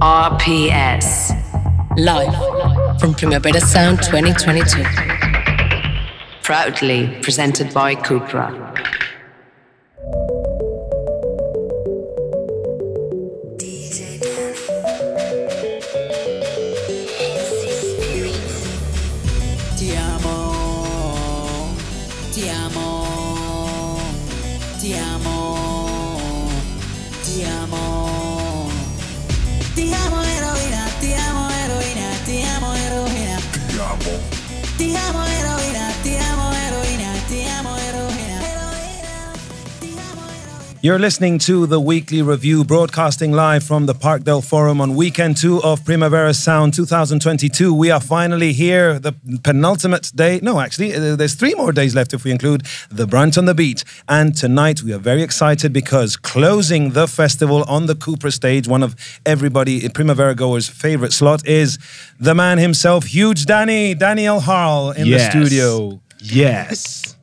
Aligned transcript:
RPS. 0.00 1.34
Live 1.98 3.00
from 3.00 3.14
Primavera 3.14 3.60
Sound 3.60 4.00
2022. 4.00 4.84
Proudly 6.44 7.18
presented 7.20 7.74
by 7.74 7.96
Cupra. 7.96 8.54
You're 40.80 41.00
listening 41.00 41.40
to 41.40 41.66
the 41.66 41.80
weekly 41.80 42.22
review 42.22 42.62
broadcasting 42.62 43.32
live 43.32 43.64
from 43.64 43.86
the 43.86 43.94
Parc 43.94 44.22
del 44.22 44.40
Fòrum 44.40 44.80
on 44.80 44.94
weekend 44.94 45.36
two 45.36 45.60
of 45.64 45.84
Primavera 45.84 46.32
Sound 46.32 46.72
2022. 46.72 47.74
We 47.74 47.90
are 47.90 47.98
finally 48.00 48.52
here, 48.52 49.00
the 49.00 49.12
penultimate 49.42 50.12
day. 50.14 50.38
No, 50.40 50.60
actually, 50.60 50.94
uh, 50.94 51.16
there's 51.16 51.34
three 51.34 51.54
more 51.54 51.72
days 51.72 51.96
left 51.96 52.14
if 52.14 52.22
we 52.22 52.30
include 52.30 52.62
the 52.90 53.08
Brunt 53.08 53.36
on 53.36 53.46
the 53.46 53.54
Beat. 53.54 53.82
And 54.08 54.36
tonight 54.36 54.80
we 54.84 54.92
are 54.92 54.98
very 54.98 55.22
excited 55.24 55.72
because 55.72 56.16
closing 56.16 56.92
the 56.92 57.08
festival 57.08 57.64
on 57.64 57.86
the 57.86 57.96
Cupra 57.96 58.32
stage, 58.32 58.68
one 58.68 58.84
of 58.84 58.94
everybody, 59.26 59.88
Primavera 59.88 60.36
goers' 60.36 60.68
favorite 60.68 61.12
slot, 61.12 61.44
is 61.44 61.78
the 62.20 62.36
man 62.36 62.58
himself, 62.58 63.06
Huge 63.06 63.46
Danny, 63.46 63.94
Daniel 63.94 64.38
Harl 64.38 64.92
in 64.92 65.06
Yes. 65.06 65.34
the 65.34 65.44
studio. 65.44 66.00
Yes. 66.20 67.16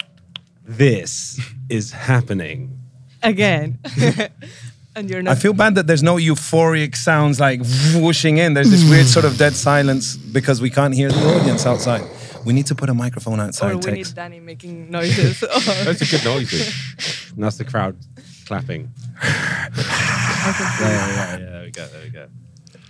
This 0.67 1.39
is 1.69 1.91
happening. 1.93 2.81
Again. 3.25 3.79
and 4.95 5.09
you're 5.09 5.21
not. 5.21 5.31
I 5.31 5.35
feel 5.35 5.53
bad 5.53 5.75
that 5.75 5.87
there's 5.87 6.03
no 6.03 6.15
euphoric 6.15 6.95
sounds 6.95 7.39
like 7.39 7.61
whooshing 7.95 8.37
in. 8.37 8.53
There's 8.53 8.71
this 8.71 8.89
weird 8.89 9.07
sort 9.07 9.25
of 9.25 9.37
dead 9.37 9.53
silence 9.55 10.15
because 10.15 10.61
we 10.61 10.69
can't 10.69 10.93
hear 10.93 11.09
the 11.09 11.35
audience 11.35 11.65
outside. 11.65 12.03
We 12.45 12.53
need 12.53 12.67
to 12.67 12.75
put 12.75 12.89
a 12.89 12.93
microphone 12.93 13.39
outside. 13.39 13.71
or 13.71 13.75
we 13.75 13.81
Tex. 13.81 14.09
need 14.09 14.15
Danny 14.15 14.39
making 14.39 14.91
noises. 14.91 15.39
Those 15.83 16.01
are 16.01 16.05
good 16.05 16.25
noises. 16.25 17.31
and 17.33 17.43
that's 17.43 17.57
the 17.57 17.65
crowd 17.65 17.97
clapping. 18.45 18.91
yeah, 19.23 19.69
yeah, 19.75 21.37
yeah, 21.37 21.37
there 21.37 21.63
we 21.63 21.71
go, 21.71 21.87
there 21.87 22.03
we 22.03 22.09
go. 22.09 22.27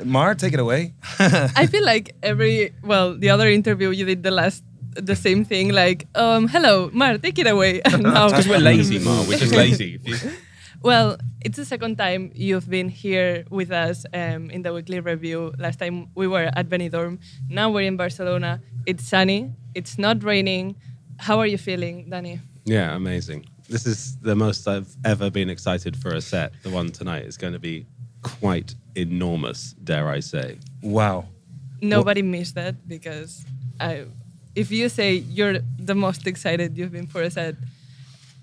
Mar, 0.04 0.36
take 0.36 0.52
it 0.54 0.60
away. 0.60 0.94
I 1.20 1.68
feel 1.68 1.86
like 1.86 2.16
every 2.22 2.74
well, 2.84 3.16
the 3.16 3.30
other 3.30 3.48
interview 3.50 3.92
you 3.92 4.04
did 4.04 4.24
the 4.24 4.32
last 4.32 4.62
the 4.96 5.16
same 5.16 5.46
thing. 5.46 5.70
Like, 5.74 6.08
um, 6.16 6.48
hello, 6.48 6.90
Mar, 6.94 7.18
take 7.18 7.40
it 7.40 7.48
away. 7.48 7.82
And 7.86 8.04
now, 8.04 8.28
Because 8.30 8.48
we're 8.48 8.58
lazy, 8.74 9.00
Ma. 9.00 9.24
We're 9.28 9.38
just 9.38 9.54
lazy. 9.64 10.00
Well, 10.82 11.18
it's 11.44 11.58
the 11.58 11.66
second 11.66 11.98
time 11.98 12.32
you've 12.36 12.70
been 12.70 12.90
here 12.90 13.46
with 13.50 13.72
us 13.72 14.06
um, 14.14 14.50
in 14.52 14.62
the 14.62 14.74
weekly 14.74 15.00
review. 15.00 15.54
Last 15.58 15.80
time 15.80 16.10
we 16.16 16.28
were 16.28 16.50
at 16.54 16.70
Benidorm. 16.70 17.20
Now 17.50 17.72
we're 17.72 17.88
in 17.88 17.98
Barcelona. 17.98 18.62
It's 18.86 19.04
sunny. 19.08 19.52
It's 19.74 19.98
not 19.98 20.24
raining. 20.24 20.76
How 21.18 21.40
are 21.40 21.48
you 21.48 21.58
feeling, 21.58 22.10
Danny? 22.10 22.40
Yeah, 22.66 22.96
amazing. 22.96 23.46
This 23.68 23.88
is 23.88 24.18
the 24.18 24.36
most 24.36 24.68
I've 24.68 24.96
ever 25.04 25.32
been 25.32 25.50
excited 25.50 25.98
for 25.98 26.10
a 26.14 26.22
set. 26.22 26.54
The 26.62 26.70
one 26.70 26.92
tonight 26.92 27.24
is 27.24 27.38
going 27.38 27.54
to 27.54 27.60
be 27.60 27.88
quite 28.22 28.76
enormous, 28.96 29.74
dare 29.84 30.08
I 30.10 30.20
say. 30.20 30.60
Wow. 30.84 31.26
Nobody 31.82 32.22
missed 32.22 32.56
that 32.56 32.88
because 32.88 33.44
I, 33.80 34.06
if 34.56 34.72
you 34.72 34.90
say 34.90 35.14
you're 35.14 35.60
the 35.78 35.96
most 35.96 36.28
excited 36.28 36.78
you've 36.78 36.92
been 36.92 37.08
for 37.08 37.22
a 37.22 37.30
set, 37.30 37.56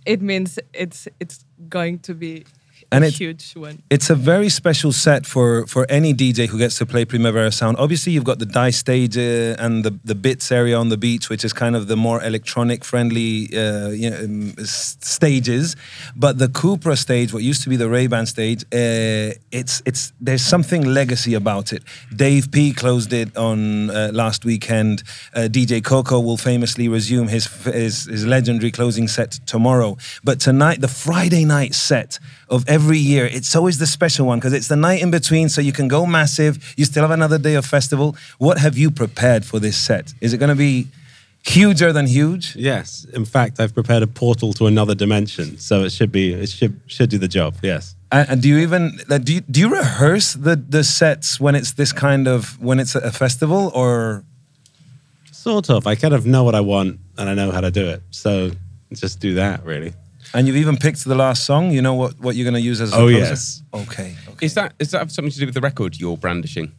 it 0.04 0.20
means 0.20 0.58
it's 0.72 1.08
it's 1.20 1.44
going 1.68 1.98
to 2.00 2.14
be 2.14 2.44
And 2.92 3.04
it's- 3.04 3.18
huge 3.18 3.52
one. 3.56 3.82
It's 3.90 4.10
a 4.10 4.14
very 4.14 4.48
special 4.48 4.92
set 4.92 5.26
for, 5.26 5.66
for 5.66 5.86
any 5.88 6.12
DJ 6.14 6.48
who 6.48 6.58
gets 6.58 6.76
to 6.78 6.86
play 6.86 7.04
Primavera 7.04 7.50
Sound. 7.50 7.76
Obviously, 7.78 8.12
you've 8.12 8.24
got 8.24 8.38
the 8.38 8.46
dice 8.46 8.76
stage 8.76 9.16
uh, 9.16 9.56
and 9.64 9.84
the, 9.84 9.98
the 10.04 10.14
bits 10.14 10.52
area 10.52 10.76
on 10.76 10.88
the 10.90 10.96
beach, 10.96 11.28
which 11.30 11.44
is 11.44 11.52
kind 11.52 11.74
of 11.74 11.88
the 11.88 11.96
more 11.96 12.22
electronic 12.22 12.84
friendly 12.84 13.48
uh, 13.56 13.88
you 13.88 14.10
know, 14.10 14.18
um, 14.18 14.54
stages. 14.66 15.76
But 16.14 16.38
the 16.38 16.48
Cupra 16.48 16.96
stage, 16.96 17.32
what 17.32 17.42
used 17.42 17.62
to 17.62 17.68
be 17.70 17.76
the 17.76 17.88
Ray 17.88 18.06
Ban 18.08 18.26
stage, 18.26 18.62
uh, 18.64 19.34
it's 19.50 19.82
it's 19.86 20.12
there's 20.20 20.44
something 20.44 20.82
legacy 20.84 21.34
about 21.34 21.72
it. 21.72 21.82
Dave 22.14 22.50
P 22.50 22.72
closed 22.72 23.12
it 23.12 23.34
on 23.36 23.90
uh, 23.90 24.10
last 24.12 24.44
weekend. 24.44 25.02
Uh, 25.34 25.48
DJ 25.50 25.82
Coco 25.82 26.20
will 26.20 26.36
famously 26.36 26.88
resume 26.88 27.28
his, 27.28 27.46
his 27.64 28.04
his 28.04 28.26
legendary 28.26 28.70
closing 28.70 29.08
set 29.08 29.32
tomorrow. 29.46 29.96
But 30.24 30.40
tonight, 30.40 30.80
the 30.80 30.88
Friday 30.88 31.44
night 31.44 31.74
set 31.74 32.18
of 32.48 32.68
every 32.68 32.81
year, 32.90 33.26
it's 33.26 33.54
always 33.54 33.78
the 33.78 33.86
special 33.86 34.26
one 34.26 34.38
because 34.38 34.52
it's 34.52 34.68
the 34.68 34.76
night 34.76 35.02
in 35.02 35.10
between, 35.10 35.48
so 35.48 35.60
you 35.60 35.72
can 35.72 35.88
go 35.88 36.06
massive. 36.06 36.74
You 36.76 36.84
still 36.84 37.02
have 37.02 37.10
another 37.10 37.38
day 37.38 37.54
of 37.54 37.64
festival. 37.64 38.16
What 38.38 38.58
have 38.58 38.76
you 38.76 38.90
prepared 38.90 39.44
for 39.44 39.60
this 39.60 39.76
set? 39.76 40.12
Is 40.20 40.32
it 40.32 40.38
going 40.38 40.48
to 40.48 40.54
be 40.56 40.88
huger 41.44 41.92
than 41.92 42.06
huge? 42.06 42.56
Yes, 42.56 43.04
in 43.12 43.24
fact, 43.24 43.60
I've 43.60 43.74
prepared 43.74 44.02
a 44.02 44.06
portal 44.06 44.52
to 44.54 44.66
another 44.66 44.94
dimension, 44.94 45.58
so 45.58 45.84
it 45.84 45.92
should 45.92 46.12
be 46.12 46.32
it 46.32 46.48
should 46.48 46.80
should 46.86 47.10
do 47.10 47.18
the 47.18 47.28
job. 47.28 47.54
Yes. 47.62 47.94
And, 48.10 48.28
and 48.28 48.42
do 48.42 48.48
you 48.48 48.58
even 48.58 48.98
like, 49.08 49.24
do 49.24 49.34
you, 49.34 49.40
do 49.40 49.60
you 49.60 49.68
rehearse 49.74 50.34
the 50.34 50.56
the 50.56 50.84
sets 50.84 51.40
when 51.40 51.54
it's 51.54 51.72
this 51.72 51.92
kind 51.92 52.28
of 52.28 52.60
when 52.60 52.80
it's 52.80 52.94
a 52.94 53.12
festival 53.12 53.70
or? 53.74 54.24
Sort 55.30 55.70
of. 55.70 55.88
I 55.88 55.96
kind 55.96 56.14
of 56.14 56.24
know 56.24 56.44
what 56.44 56.54
I 56.54 56.60
want 56.60 57.00
and 57.18 57.28
I 57.28 57.34
know 57.34 57.50
how 57.50 57.60
to 57.60 57.72
do 57.72 57.88
it. 57.88 58.02
So 58.10 58.52
just 58.92 59.18
do 59.18 59.34
that, 59.34 59.64
really. 59.64 59.92
And 60.34 60.46
you've 60.46 60.56
even 60.56 60.76
picked 60.76 61.04
the 61.04 61.14
last 61.14 61.44
song. 61.44 61.72
You 61.72 61.82
know 61.82 61.94
what, 61.94 62.18
what 62.20 62.36
you're 62.36 62.44
going 62.50 62.54
to 62.62 62.68
use 62.70 62.80
as. 62.80 62.92
a 62.92 62.96
Oh, 62.96 63.08
closer? 63.08 63.18
yes. 63.18 63.62
Okay. 63.74 64.16
okay. 64.28 64.46
Is 64.46 64.54
that 64.54 64.72
is 64.78 64.90
that 64.92 64.98
have 64.98 65.12
something 65.12 65.32
to 65.32 65.38
do 65.38 65.46
with 65.46 65.54
the 65.54 65.60
record 65.60 65.98
you're 66.00 66.16
brandishing 66.16 66.72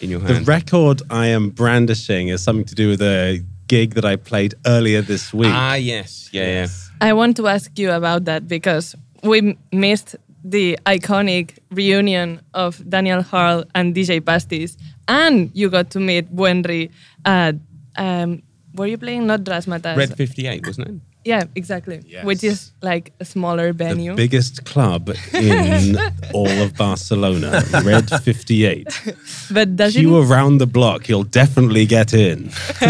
in 0.00 0.10
your 0.10 0.20
The 0.20 0.34
hand? 0.34 0.48
record 0.48 1.02
I 1.10 1.26
am 1.28 1.50
brandishing 1.50 2.28
is 2.28 2.42
something 2.42 2.66
to 2.66 2.74
do 2.74 2.88
with 2.88 3.00
a 3.02 3.42
gig 3.68 3.94
that 3.94 4.04
I 4.04 4.16
played 4.16 4.54
earlier 4.66 5.00
this 5.02 5.32
week. 5.32 5.50
ah, 5.52 5.74
yes, 5.74 6.28
yeah, 6.32 6.46
yeah. 6.46 6.66
I 7.00 7.12
want 7.14 7.36
to 7.38 7.48
ask 7.48 7.78
you 7.78 7.90
about 7.90 8.24
that 8.26 8.46
because 8.48 8.94
we 9.22 9.38
m- 9.38 9.58
missed 9.72 10.16
the 10.44 10.78
iconic 10.86 11.58
reunion 11.70 12.40
of 12.52 12.82
Danny 12.88 13.10
L 13.10 13.22
Harle 13.22 13.64
and 13.74 13.94
DJ 13.94 14.20
Pastis, 14.20 14.76
and 15.08 15.50
you 15.54 15.70
got 15.70 15.90
to 15.90 16.00
meet 16.00 16.34
Buenri 16.34 16.90
at. 17.24 17.54
Um, 17.96 18.42
were 18.74 18.86
you 18.86 18.98
playing 18.98 19.26
not 19.26 19.40
Razzmatazz? 19.44 19.96
Red 19.96 20.16
58, 20.16 20.66
wasn't 20.66 20.88
it? 20.88 20.94
Yeah, 21.24 21.44
exactly. 21.54 22.02
Yes. 22.06 22.24
Which 22.24 22.42
is 22.44 22.72
like 22.82 23.12
a 23.20 23.24
smaller 23.24 23.72
venue. 23.72 24.10
the 24.12 24.16
biggest 24.16 24.64
club 24.64 25.10
in 25.32 25.96
all 26.34 26.48
of 26.62 26.74
Barcelona, 26.76 27.62
Red 27.84 28.10
58. 28.10 28.88
but 29.52 29.76
does 29.76 29.94
it 29.96 30.00
Queue 30.00 30.18
around 30.18 30.58
the 30.58 30.66
block, 30.66 31.08
you'll 31.08 31.22
definitely 31.42 31.86
get 31.86 32.12
in. 32.12 32.48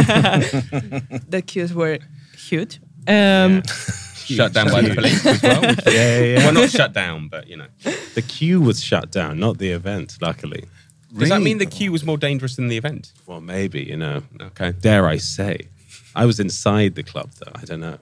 the 1.28 1.42
queues 1.46 1.74
were 1.74 1.98
huge. 2.36 2.80
Um, 3.06 3.62
Shut 4.24 4.52
down 4.52 4.70
by 4.70 4.82
the 4.82 4.94
police 4.94 5.26
as 5.26 5.42
well. 5.42 5.60
which- 5.60 5.80
Yeah, 5.86 6.20
yeah, 6.20 6.36
Well, 6.38 6.52
not 6.54 6.70
shut 6.70 6.92
down, 6.92 7.28
but 7.28 7.48
you 7.48 7.56
know. 7.56 7.66
The 8.14 8.22
queue 8.22 8.60
was 8.60 8.82
shut 8.82 9.10
down, 9.10 9.38
not 9.40 9.58
the 9.58 9.70
event, 9.70 10.16
luckily. 10.20 10.64
Does 11.18 11.28
that 11.28 11.42
mean 11.42 11.58
the 11.58 11.66
queue 11.66 11.92
was 11.92 12.04
more 12.04 12.16
dangerous 12.16 12.56
than 12.56 12.68
the 12.68 12.76
event? 12.78 13.12
Well, 13.26 13.40
maybe, 13.42 13.82
you 13.82 13.96
know. 13.98 14.22
Okay. 14.40 14.72
Dare 14.72 15.06
I 15.06 15.18
say. 15.18 15.68
I 16.14 16.24
was 16.24 16.40
inside 16.40 16.94
the 16.94 17.02
club, 17.02 17.30
though. 17.38 17.52
I 17.54 17.64
don't 17.64 17.80
know. 17.80 17.98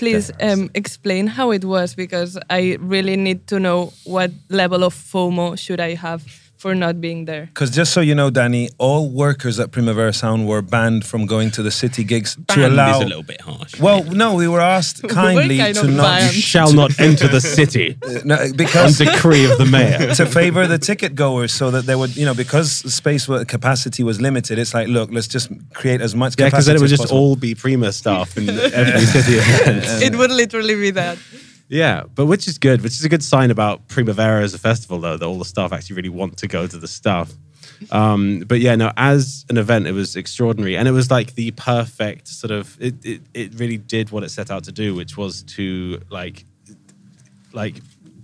Please 0.00 0.32
um, 0.40 0.70
explain 0.74 1.26
how 1.26 1.50
it 1.50 1.62
was 1.62 1.94
because 1.94 2.38
I 2.48 2.78
really 2.80 3.16
need 3.16 3.46
to 3.48 3.60
know 3.60 3.92
what 4.04 4.30
level 4.48 4.82
of 4.82 4.94
FOMO 4.94 5.58
should 5.58 5.78
I 5.78 5.94
have 5.94 6.49
for 6.60 6.74
not 6.74 7.00
being 7.00 7.24
there. 7.24 7.46
Because 7.46 7.70
just 7.70 7.90
so 7.94 8.00
you 8.02 8.14
know, 8.14 8.28
Danny, 8.28 8.68
all 8.76 9.08
workers 9.08 9.58
at 9.58 9.72
Primavera 9.72 10.12
Sound 10.12 10.46
were 10.46 10.60
banned 10.60 11.06
from 11.06 11.24
going 11.24 11.50
to 11.52 11.62
the 11.62 11.70
city 11.70 12.04
gigs 12.04 12.34
to 12.36 12.40
Banned 12.42 12.72
allow. 12.74 12.98
is 12.98 13.04
a 13.06 13.08
little 13.08 13.22
bit 13.22 13.40
harsh. 13.40 13.80
well, 13.80 14.04
no, 14.04 14.34
we 14.34 14.46
were 14.46 14.60
asked 14.60 15.02
kindly 15.08 15.56
kind 15.56 15.74
to 15.76 15.86
not 15.88 16.02
banned. 16.20 16.34
You 16.36 16.42
shall 16.42 16.72
not 16.74 16.90
enter 17.00 17.28
the 17.28 17.40
city 17.40 17.96
uh, 18.06 18.20
no, 18.26 18.34
on 18.36 18.52
because 18.52 18.98
decree 18.98 19.50
of 19.50 19.56
the 19.56 19.64
mayor. 19.64 20.14
to 20.20 20.26
favor 20.26 20.66
the 20.66 20.78
ticket 20.78 21.14
goers 21.14 21.52
so 21.52 21.70
that 21.70 21.86
they 21.86 21.94
would, 21.96 22.14
you 22.14 22.26
know, 22.26 22.34
because 22.34 22.70
space 22.92 23.26
wa- 23.26 23.44
capacity 23.44 24.02
was 24.02 24.20
limited. 24.20 24.58
It's 24.58 24.74
like, 24.74 24.88
look, 24.88 25.08
let's 25.10 25.28
just 25.28 25.48
create 25.72 26.02
as 26.02 26.14
much 26.14 26.34
Yeah, 26.38 26.46
because 26.48 26.66
then 26.66 26.76
it 26.76 26.80
would 26.82 26.90
just 26.90 27.04
possible. 27.04 27.20
all 27.20 27.36
be 27.36 27.54
Prima 27.54 27.90
staff 27.92 28.36
in 28.36 28.50
every 28.50 29.06
city 29.06 29.34
event. 29.40 30.02
it 30.02 30.14
would 30.18 30.30
literally 30.30 30.74
be 30.74 30.90
that. 30.90 31.16
Yeah, 31.70 32.02
but 32.16 32.26
which 32.26 32.48
is 32.48 32.58
good, 32.58 32.82
which 32.82 32.94
is 32.94 33.04
a 33.04 33.08
good 33.08 33.22
sign 33.22 33.52
about 33.52 33.86
Primavera 33.86 34.42
as 34.42 34.52
a 34.54 34.58
festival, 34.58 34.98
though, 34.98 35.16
that 35.16 35.24
all 35.24 35.38
the 35.38 35.44
staff 35.44 35.72
actually 35.72 35.94
really 35.94 36.08
want 36.08 36.36
to 36.38 36.48
go 36.48 36.66
to 36.66 36.76
the 36.76 36.88
stuff. 36.88 37.32
Um, 37.92 38.40
but 38.40 38.58
yeah, 38.58 38.74
no, 38.74 38.92
as 38.96 39.46
an 39.48 39.56
event, 39.56 39.86
it 39.86 39.92
was 39.92 40.16
extraordinary. 40.16 40.76
And 40.76 40.88
it 40.88 40.90
was 40.90 41.12
like 41.12 41.36
the 41.36 41.52
perfect 41.52 42.26
sort 42.26 42.50
of, 42.50 42.76
it, 42.80 42.96
it, 43.04 43.20
it 43.34 43.54
really 43.54 43.76
did 43.76 44.10
what 44.10 44.24
it 44.24 44.30
set 44.30 44.50
out 44.50 44.64
to 44.64 44.72
do, 44.72 44.96
which 44.96 45.16
was 45.16 45.44
to 45.44 46.02
like, 46.10 46.44
like 47.52 47.76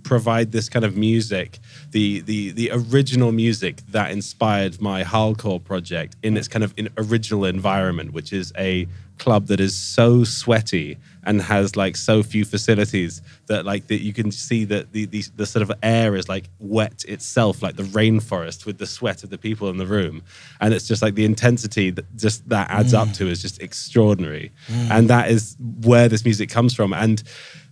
provide 0.03 0.51
this 0.51 0.67
kind 0.67 0.85
of 0.85 0.95
music, 0.95 1.59
the 1.91 2.21
the 2.21 2.51
the 2.51 2.71
original 2.71 3.31
music 3.31 3.81
that 3.89 4.11
inspired 4.11 4.81
my 4.81 5.03
hardcore 5.03 5.61
project 5.61 6.15
in 6.23 6.37
its 6.37 6.47
kind 6.47 6.63
of 6.63 6.73
in 6.77 6.89
original 6.97 7.45
environment, 7.45 8.13
which 8.13 8.31
is 8.31 8.53
a 8.57 8.87
club 9.17 9.47
that 9.47 9.59
is 9.59 9.77
so 9.77 10.23
sweaty 10.23 10.97
and 11.27 11.41
has 11.41 11.75
like 11.75 11.95
so 11.95 12.23
few 12.23 12.45
facilities 12.45 13.21
that 13.47 13.65
like 13.65 13.87
that 13.87 14.01
you 14.01 14.13
can 14.13 14.31
see 14.31 14.63
that 14.65 14.93
the, 14.93 15.05
the 15.05 15.23
the 15.35 15.45
sort 15.45 15.61
of 15.61 15.71
air 15.83 16.15
is 16.15 16.27
like 16.29 16.49
wet 16.59 17.03
itself 17.07 17.61
like 17.61 17.75
the 17.75 17.83
rainforest 17.83 18.65
with 18.65 18.77
the 18.77 18.87
sweat 18.87 19.23
of 19.23 19.29
the 19.29 19.37
people 19.37 19.69
in 19.69 19.77
the 19.77 19.85
room. 19.85 20.23
And 20.61 20.73
it's 20.73 20.87
just 20.87 21.01
like 21.01 21.15
the 21.15 21.25
intensity 21.25 21.91
that 21.91 22.05
just 22.15 22.47
that 22.49 22.69
adds 22.71 22.93
up 22.93 23.11
to 23.13 23.27
is 23.27 23.41
just 23.41 23.61
extraordinary. 23.61 24.51
And 24.91 25.09
that 25.09 25.29
is 25.29 25.57
where 25.83 26.07
this 26.07 26.23
music 26.23 26.49
comes 26.49 26.73
from. 26.73 26.93
And 26.93 27.21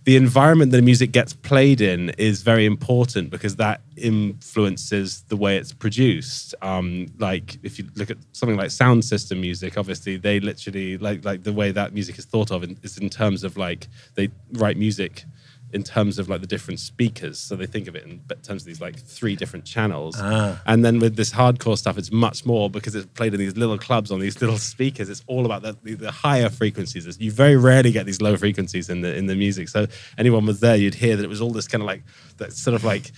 the 0.06 0.16
environment 0.16 0.70
that 0.70 0.76
the 0.76 0.84
music 0.84 1.10
gets 1.10 1.32
played 1.32 1.80
in 1.80 2.10
is 2.10 2.42
very 2.42 2.64
important 2.64 3.28
because 3.28 3.56
that 3.56 3.80
influences 3.96 5.22
the 5.22 5.36
way 5.36 5.56
it's 5.56 5.72
produced. 5.72 6.54
Um, 6.62 7.08
like 7.18 7.58
if 7.64 7.76
you 7.76 7.86
look 7.96 8.12
at 8.12 8.18
something 8.30 8.56
like 8.56 8.70
sound 8.70 9.04
system 9.04 9.40
music, 9.40 9.76
obviously 9.76 10.16
they 10.16 10.38
literally 10.38 10.96
like 10.96 11.24
like 11.24 11.42
the 11.42 11.52
way 11.52 11.72
that 11.72 11.92
music 11.92 12.18
is 12.20 12.24
thought 12.24 12.52
of 12.52 12.62
in, 12.62 12.78
is 12.84 12.98
in 12.98 13.10
terms 13.10 13.42
of 13.46 13.56
like 13.56 13.88
they 14.14 14.30
write 14.52 14.76
music 14.76 15.24
in 15.72 15.82
terms 15.82 16.18
of 16.18 16.28
like 16.28 16.40
the 16.40 16.46
different 16.46 16.78
speakers. 16.78 17.38
So 17.38 17.56
they 17.56 17.66
think 17.66 17.88
of 17.88 17.96
it 17.96 18.04
in 18.04 18.20
terms 18.42 18.62
of 18.62 18.66
these 18.66 18.80
like 18.80 18.98
three 18.98 19.34
different 19.34 19.64
channels. 19.64 20.16
And 20.64 20.84
then 20.84 21.00
with 21.00 21.16
this 21.16 21.32
hardcore 21.32 21.76
stuff, 21.76 21.98
it's 21.98 22.12
much 22.12 22.46
more 22.46 22.70
because 22.70 22.94
it's 22.94 23.06
played 23.06 23.34
in 23.34 23.40
these 23.40 23.56
little 23.56 23.76
clubs 23.76 24.12
on 24.12 24.20
these 24.20 24.40
little 24.42 24.58
speakers. 24.58 25.10
It's 25.10 25.24
all 25.26 25.44
about 25.44 25.62
the, 25.62 25.76
the, 25.82 25.94
the 25.94 26.10
higher 26.12 26.48
frequencies. 26.48 27.18
You 27.20 27.32
very 27.32 27.56
rarely 27.56 27.90
get 27.90 28.06
these 28.06 28.22
low 28.22 28.36
frequencies 28.36 28.88
in 28.88 29.00
the 29.00 29.14
in 29.14 29.26
the 29.26 29.34
music. 29.34 29.68
So 29.68 29.86
anyone 30.16 30.46
was 30.46 30.60
there, 30.60 30.76
you'd 30.76 30.94
hear 30.94 31.16
that 31.16 31.24
it 31.24 31.28
was 31.28 31.40
all 31.40 31.50
this 31.50 31.66
kind 31.66 31.82
of 31.82 31.86
like 31.86 32.04
that 32.36 32.52
sort 32.52 32.74
of 32.74 32.84
like 32.84 33.10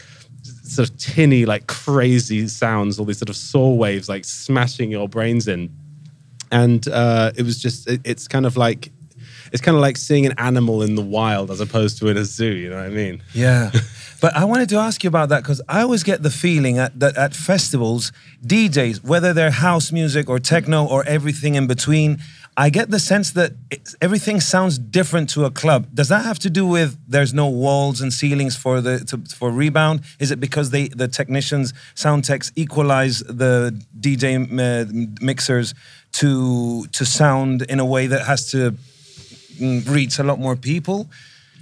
sort 0.42 0.88
of 0.88 0.96
tinny, 0.96 1.44
like 1.44 1.66
crazy 1.66 2.48
sounds, 2.48 2.98
all 2.98 3.04
these 3.04 3.18
sort 3.18 3.28
of 3.28 3.36
saw 3.36 3.72
waves 3.72 4.08
like 4.08 4.24
smashing 4.24 4.90
your 4.90 5.08
brains 5.08 5.48
in. 5.48 5.74
And 6.50 6.88
uh, 6.88 7.32
it 7.36 7.42
was 7.42 7.60
just, 7.60 7.88
it, 7.88 8.00
it's 8.04 8.26
kind 8.26 8.46
of 8.46 8.56
like, 8.56 8.90
it's 9.52 9.62
kind 9.62 9.76
of 9.76 9.80
like 9.80 9.96
seeing 9.96 10.26
an 10.26 10.34
animal 10.38 10.82
in 10.82 10.94
the 10.94 11.02
wild 11.02 11.50
as 11.50 11.60
opposed 11.60 11.98
to 11.98 12.08
in 12.08 12.16
a 12.16 12.24
zoo. 12.24 12.54
You 12.54 12.70
know 12.70 12.76
what 12.76 12.86
I 12.86 12.90
mean? 12.90 13.22
Yeah. 13.34 13.70
But 14.20 14.34
I 14.34 14.44
wanted 14.46 14.68
to 14.70 14.78
ask 14.78 15.04
you 15.04 15.08
about 15.08 15.28
that 15.28 15.42
because 15.42 15.62
I 15.68 15.80
always 15.80 16.02
get 16.02 16.22
the 16.24 16.30
feeling 16.30 16.78
at, 16.78 16.98
that 16.98 17.16
at 17.16 17.34
festivals, 17.34 18.10
DJs, 18.44 19.04
whether 19.04 19.32
they're 19.32 19.52
house 19.52 19.92
music 19.92 20.28
or 20.28 20.40
techno 20.40 20.84
or 20.84 21.04
everything 21.06 21.54
in 21.54 21.68
between, 21.68 22.18
I 22.56 22.70
get 22.70 22.90
the 22.90 22.98
sense 22.98 23.30
that 23.32 23.52
it's, 23.70 23.94
everything 24.02 24.40
sounds 24.40 24.76
different 24.76 25.30
to 25.30 25.44
a 25.44 25.50
club. 25.50 25.86
Does 25.94 26.08
that 26.08 26.24
have 26.24 26.40
to 26.40 26.50
do 26.50 26.66
with 26.66 26.98
there's 27.06 27.32
no 27.32 27.46
walls 27.46 28.00
and 28.00 28.12
ceilings 28.12 28.56
for 28.56 28.80
the 28.80 28.98
to, 29.04 29.18
for 29.32 29.52
rebound? 29.52 30.00
Is 30.18 30.32
it 30.32 30.40
because 30.40 30.70
they 30.70 30.88
the 30.88 31.06
technicians, 31.06 31.72
sound 31.94 32.24
techs 32.24 32.50
equalize 32.56 33.20
the 33.20 33.80
DJ 34.00 34.24
uh, 34.34 35.14
mixers 35.24 35.74
to 36.14 36.86
to 36.86 37.04
sound 37.04 37.62
in 37.62 37.78
a 37.78 37.84
way 37.84 38.08
that 38.08 38.26
has 38.26 38.50
to 38.50 38.74
reach 39.60 40.18
a 40.18 40.22
lot 40.22 40.38
more 40.38 40.56
people? 40.56 41.10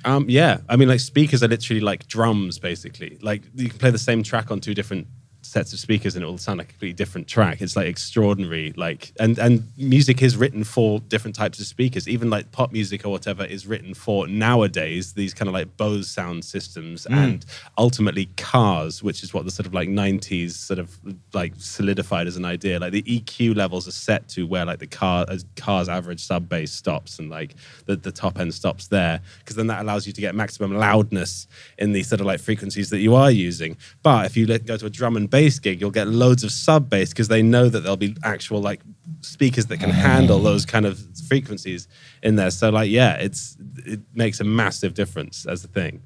Um, 0.05 0.27
yeah, 0.29 0.59
I 0.69 0.77
mean, 0.77 0.89
like 0.89 1.01
speakers 1.01 1.43
are 1.43 1.49
literally 1.49 1.81
like 1.81 2.07
drums, 2.07 2.59
basically. 2.59 3.19
Like 3.21 3.43
you 3.55 3.69
can 3.69 3.79
play 3.79 3.91
the 3.91 3.99
same 3.99 4.23
track 4.23 4.51
on 4.51 4.61
two 4.61 4.75
different 4.75 5.09
sets 5.47 5.73
of 5.73 5.79
speakers 5.79 6.17
and 6.17 6.25
it 6.25 6.27
will 6.27 6.39
sound 6.39 6.59
like 6.59 6.69
a 6.69 6.73
completely 6.73 6.95
different 6.95 7.29
track. 7.29 7.61
It's 7.61 7.77
like 7.77 7.87
extraordinary. 7.87 8.73
Like 8.77 9.13
and 9.19 9.39
and 9.39 9.71
music 9.77 10.23
is 10.23 10.37
written 10.37 10.65
for 10.65 11.01
different 11.01 11.35
types 11.35 11.59
of 11.61 11.67
speakers. 11.67 12.09
Even 12.09 12.31
like 12.31 12.53
pop 12.53 12.73
music 12.73 13.05
or 13.07 13.11
whatever 13.11 13.45
is 13.45 13.67
written 13.67 13.95
for 13.95 14.27
nowadays 14.27 15.15
these 15.15 15.33
kind 15.33 15.49
of 15.49 15.55
like 15.55 15.77
Bose 15.77 16.09
sound 16.09 16.45
systems 16.45 17.05
hmm. 17.05 17.15
and 17.15 17.47
ultimately 17.79 18.27
cars, 18.37 19.03
which 19.03 19.23
is 19.23 19.33
what 19.33 19.45
the 19.45 19.51
sort 19.51 19.67
of 19.67 19.75
like 19.75 19.89
90s 19.89 20.53
sort 20.53 20.79
of 20.79 20.97
like 21.33 21.55
solidified 21.57 22.27
as 22.27 22.37
an 22.37 22.45
idea. 22.45 22.79
Like 22.79 22.93
the 22.93 23.03
EQ 23.03 23.57
levels 23.57 23.89
are 23.89 23.93
set 23.93 24.29
to 24.31 24.47
where 24.47 24.65
like 24.65 24.79
the 24.79 24.87
car 24.87 25.25
as 25.29 25.45
car's 25.57 25.89
average 25.89 26.21
sub 26.21 26.49
bass 26.49 26.73
stops 26.73 27.19
and 27.19 27.31
like 27.31 27.55
the, 27.87 27.97
the 27.97 28.13
top 28.13 28.39
end 28.39 28.53
stops 28.53 28.89
there 28.89 29.21
because 29.39 29.57
then 29.57 29.69
that 29.69 29.83
allows 29.83 30.07
you 30.07 30.13
to 30.13 30.21
get 30.21 30.35
maximum 30.35 30.77
loudness 30.77 31.47
in 31.79 31.93
the 31.93 32.03
sort 32.03 32.21
of 32.21 32.27
like 32.27 32.41
frequencies 32.41 32.91
that 32.91 32.99
you 32.99 33.15
are 33.15 33.31
using. 33.31 33.77
But 34.03 34.27
if 34.27 34.37
you 34.37 34.47
let, 34.47 34.67
go 34.67 34.77
to 34.77 34.87
a 34.87 34.91
drum 34.91 35.17
and 35.17 35.31
bass 35.31 35.36
gig, 35.63 35.81
you'll 35.81 35.91
get 35.91 36.09
loads 36.09 36.45
of 36.45 36.51
sub 36.51 36.89
bass 36.91 37.11
because 37.11 37.29
they 37.29 37.43
know 37.43 37.69
that 37.69 37.81
there'll 37.81 37.97
be 37.97 38.17
actual 38.23 38.61
like 38.61 38.81
speakers 39.21 39.67
that 39.67 39.79
can 39.79 39.91
handle 39.91 40.39
those 40.39 40.67
kind 40.67 40.87
of 40.87 40.99
frequencies 41.29 41.89
in 42.23 42.37
there. 42.37 42.51
So 42.51 42.71
like 42.71 42.91
yeah, 42.91 43.15
it's 43.15 43.57
it 43.85 44.01
makes 44.15 44.41
a 44.41 44.45
massive 44.45 44.95
difference 44.95 45.47
as 45.47 45.65
a 45.65 45.69
thing. 45.69 46.03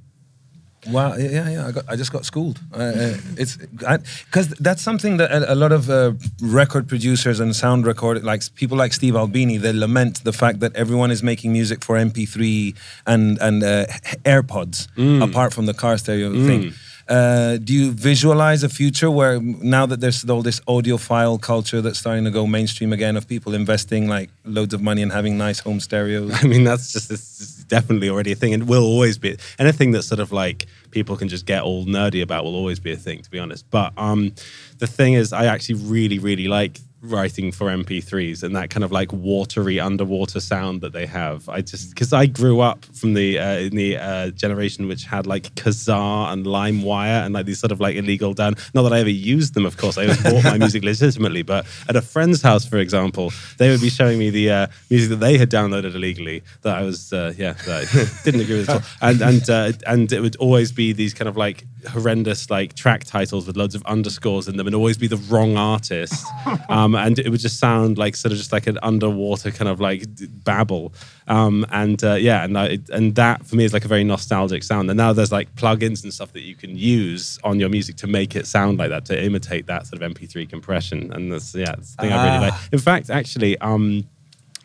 Wow, 0.88 1.15
yeah, 1.17 1.50
yeah. 1.50 1.67
I, 1.67 1.73
got, 1.73 1.85
I 1.88 1.97
just 1.97 2.11
got 2.11 2.25
schooled. 2.25 2.59
Uh, 2.73 2.79
uh, 2.79 3.17
it's 3.37 3.56
because 3.56 4.49
that's 4.61 4.81
something 4.81 5.19
that 5.19 5.31
a, 5.31 5.53
a 5.53 5.55
lot 5.55 5.73
of 5.73 5.91
uh, 5.91 6.12
record 6.41 6.88
producers 6.88 7.38
and 7.38 7.55
sound 7.55 7.87
record, 7.87 8.25
like 8.25 8.43
people 8.55 8.79
like 8.79 8.94
Steve 8.94 9.15
Albini, 9.15 9.59
they 9.59 9.75
lament 9.75 10.25
the 10.25 10.32
fact 10.32 10.61
that 10.61 10.75
everyone 10.75 11.11
is 11.11 11.23
making 11.23 11.53
music 11.53 11.85
for 11.85 11.97
MP3 11.97 12.75
and 13.06 13.38
and 13.43 13.62
uh, 13.62 13.87
AirPods, 14.25 14.88
apart 15.23 15.53
from 15.53 15.67
the 15.67 15.75
car 15.75 15.99
stereo 15.99 16.32
thing. 16.47 16.73
Uh, 17.11 17.57
do 17.57 17.73
you 17.73 17.91
visualize 17.91 18.62
a 18.62 18.69
future 18.69 19.11
where 19.11 19.41
now 19.41 19.85
that 19.85 20.01
there's 20.01 20.25
all 20.31 20.43
this 20.43 20.61
audiophile 20.61 21.43
culture 21.43 21.81
that's 21.83 21.99
starting 21.99 22.25
to 22.25 22.31
go 22.31 22.47
mainstream 22.47 22.93
again 22.93 23.17
of 23.17 23.27
people 23.27 23.53
investing 23.53 24.07
like 24.07 24.31
loads 24.45 24.73
of 24.73 24.81
money 24.81 25.03
and 25.03 25.11
having 25.11 25.37
nice 25.37 25.59
home 25.59 25.81
stereos? 25.81 26.33
I 26.45 26.47
mean, 26.47 26.62
that's 26.62 26.93
just 26.93 27.11
it's 27.11 27.65
definitely 27.65 28.09
already 28.09 28.31
a 28.31 28.37
thing, 28.37 28.55
and 28.55 28.69
will 28.69 28.85
always 28.85 29.19
be 29.19 29.37
anything 29.59 29.91
that 29.91 30.05
sort 30.05 30.21
of 30.21 30.31
like 30.31 30.67
people 30.93 31.17
can 31.17 31.29
just 31.29 31.47
get 31.47 31.62
all 31.65 31.85
nerdy 31.85 32.23
about 32.23 32.45
will 32.45 32.55
always 32.55 32.79
be 32.79 32.93
a 32.93 32.97
thing, 32.97 33.23
to 33.23 33.31
be 33.31 33.41
honest. 33.41 33.69
But 33.71 33.93
um, 33.97 34.33
the 34.79 34.87
thing 34.87 35.15
is, 35.15 35.33
I 35.33 35.47
actually 35.47 35.83
really, 35.83 36.21
really 36.21 36.47
like 36.47 36.79
writing 37.02 37.50
for 37.50 37.69
MP3s 37.69 38.43
and 38.43 38.55
that 38.55 38.69
kind 38.69 38.85
of 38.85 38.93
like 38.93 39.12
watery 39.12 39.81
underwater 39.81 40.41
sound 40.41 40.81
that 40.82 40.93
they 40.93 41.06
have. 41.06 41.49
I 41.49 41.62
just 41.62 41.91
because 41.91 42.12
I 42.12 42.26
grew 42.26 42.61
up 42.61 42.85
from 42.85 43.14
the 43.14 43.38
uh, 43.38 43.58
in 43.58 43.76
the 43.76 43.97
uh, 43.97 44.31
generation 44.31 44.87
which 44.87 45.05
had 45.05 45.26
like 45.26 45.55
Kazaa 45.55 46.32
and 46.32 46.44
LimeWire 46.44 47.25
and 47.25 47.35
like 47.35 47.47
these 47.47 47.58
sort 47.58 47.73
of 47.73 47.81
like 47.81 47.97
illegal 47.97 48.35
down. 48.35 48.55
Not 48.75 48.82
that 48.82 48.93
I 48.93 49.00
ever 49.00 49.11
used 49.11 49.55
them, 49.55 49.64
of 49.64 49.76
course. 49.76 49.97
I 49.97 50.02
always 50.02 50.23
bought 50.23 50.44
my 50.44 50.58
music 50.67 50.85
legitimately, 50.85 51.43
but 51.43 51.67
at 51.88 51.97
a 51.97 52.02
friend's 52.02 52.43
house, 52.43 52.67
for 52.67 52.76
example, 52.76 53.32
they 53.58 53.70
would 53.70 53.81
be 53.81 53.91
showing 53.91 54.19
me 54.19 54.31
the 54.31 54.50
uh, 54.50 54.67
music 54.91 55.11
that 55.11 55.20
they 55.20 55.38
had 55.38 55.50
downloaded 55.50 55.94
illegally 55.94 56.43
that 56.62 56.76
I 56.76 56.82
was 56.82 57.12
uh, 57.12 57.32
yeah 57.37 57.53
that 57.53 57.88
I 57.88 58.23
didn't 58.25 58.43
agree 58.43 58.58
with 58.58 58.69
at 58.69 58.76
all. 58.76 58.82
And 59.00 59.23
and 59.23 59.50
uh, 59.50 59.73
and 59.87 60.12
it 60.12 60.20
would 60.20 60.37
always 60.37 60.70
be 60.70 60.93
these 60.93 61.14
kind 61.14 61.29
of 61.29 61.37
like 61.37 61.64
horrendous 61.88 62.50
like 62.50 62.75
track 62.75 63.05
titles 63.05 63.46
with 63.46 63.56
loads 63.56 63.75
of 63.75 63.82
underscores 63.87 64.49
in 64.49 64.56
them 64.58 64.67
and 64.67 64.76
always 64.76 64.99
be 64.99 65.06
the 65.06 65.17
wrong 65.17 65.56
artist. 65.56 66.27
Um, 66.69 66.90
and 66.94 67.19
it 67.19 67.29
would 67.29 67.41
just 67.41 67.59
sound 67.59 67.99
like 67.99 68.17
sort 68.17 68.32
of 68.32 68.39
just 68.39 68.53
like 68.53 68.67
an 68.67 68.79
underwater 68.82 69.51
kind 69.51 69.69
of 69.69 69.81
like 69.81 70.05
babble. 70.44 70.93
Um, 71.29 71.67
and 71.70 72.03
uh, 72.03 72.15
yeah, 72.15 72.44
and 72.44 72.59
I, 72.59 72.79
and 72.93 73.15
that 73.15 73.47
for 73.47 73.56
me 73.56 73.65
is 73.65 73.73
like 73.73 73.85
a 73.85 73.89
very 73.89 74.05
nostalgic 74.05 74.63
sound. 74.63 74.91
And 74.91 74.97
now 74.97 75.13
there's 75.13 75.32
like 75.32 75.55
plugins 75.55 76.03
and 76.03 76.13
stuff 76.13 76.32
that 76.32 76.43
you 76.43 76.55
can 76.55 76.77
use 76.77 77.39
on 77.44 77.61
your 77.61 77.69
music 77.69 77.97
to 77.97 78.06
make 78.06 78.37
it 78.37 78.47
sound 78.47 78.79
like 78.79 78.91
that, 78.91 79.05
to 79.06 79.23
imitate 79.23 79.67
that 79.67 79.87
sort 79.87 80.03
of 80.03 80.13
MP3 80.13 80.49
compression. 80.49 81.13
And 81.13 81.32
that's 81.32 81.55
yeah, 81.55 81.67
that's 81.67 81.94
the 81.97 82.03
thing 82.03 82.13
I 82.13 82.37
really 82.37 82.51
like. 82.51 82.61
In 82.73 82.79
fact, 82.79 83.11
actually, 83.11 83.59
um, 83.59 84.09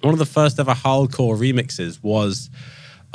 one 0.02 0.14
of 0.14 0.20
the 0.20 0.26
first 0.26 0.60
ever 0.60 0.74
hardcore 0.74 1.38
remixes 1.38 2.02
was 2.04 2.50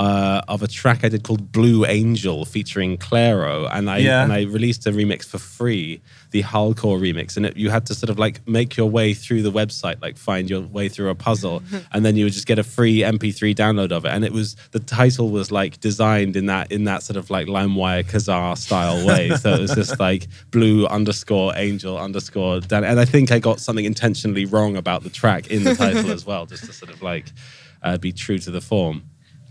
uh, 0.04 0.40
of 0.48 0.62
a 0.62 0.66
track 0.80 1.04
I 1.04 1.10
did 1.10 1.22
called 1.24 1.52
Blue 1.52 1.84
Angel 1.84 2.46
featuring 2.46 2.96
Claro, 2.96 3.66
and 3.66 3.84
I 3.90 3.98
Yeah. 3.98 4.22
and 4.22 4.32
I 4.32 4.40
released 4.58 4.86
a 4.86 4.92
remix 4.92 5.26
for 5.26 5.36
free, 5.38 6.00
the 6.30 6.42
hardcore 6.42 6.98
remix, 7.06 7.36
and 7.36 7.44
it, 7.44 7.54
you 7.62 7.68
had 7.76 7.84
to 7.88 7.94
sort 7.94 8.08
of 8.08 8.18
like 8.18 8.36
make 8.48 8.70
your 8.78 8.88
way 8.98 9.12
through 9.12 9.42
the 9.42 9.52
website, 9.52 10.00
like 10.00 10.16
find 10.16 10.48
your 10.48 10.62
way 10.62 10.88
through 10.88 11.10
a 11.10 11.14
puzzle, 11.14 11.62
and 11.92 12.00
then 12.04 12.16
you 12.16 12.24
would 12.24 12.32
just 12.32 12.46
get 12.46 12.58
a 12.58 12.64
free 12.64 12.98
MP3 13.16 13.54
download 13.54 13.92
of 13.92 14.06
it, 14.06 14.08
and 14.14 14.24
it 14.24 14.32
was 14.32 14.56
the 14.72 14.78
title 14.80 15.28
was 15.28 15.52
like 15.52 15.78
designed 15.80 16.34
in 16.34 16.46
that 16.46 16.72
in 16.72 16.84
that 16.84 17.02
sort 17.02 17.18
of 17.18 17.28
like 17.28 17.46
LimeWire 17.46 18.02
Kazaa 18.04 18.56
style 18.56 19.06
way, 19.06 19.28
so 19.36 19.52
it 19.52 19.60
was 19.60 19.74
just 19.74 20.00
like 20.00 20.28
Blue 20.50 20.86
underscore 20.86 21.52
Angel 21.56 21.98
underscore 21.98 22.60
Dan, 22.60 22.84
and 22.84 22.98
I 22.98 23.04
think 23.04 23.30
I 23.32 23.38
got 23.38 23.60
something 23.60 23.84
intentionally 23.84 24.46
wrong 24.46 24.76
about 24.76 25.02
the 25.02 25.10
track 25.10 25.48
in 25.48 25.62
the 25.64 25.74
title 25.74 26.10
as 26.10 26.24
well, 26.24 26.46
just 26.46 26.64
to 26.64 26.72
sort 26.72 26.90
of 26.90 27.02
like 27.02 27.26
uh, 27.82 27.98
be 27.98 28.12
true 28.12 28.38
to 28.38 28.50
the 28.50 28.62
form. 28.62 29.02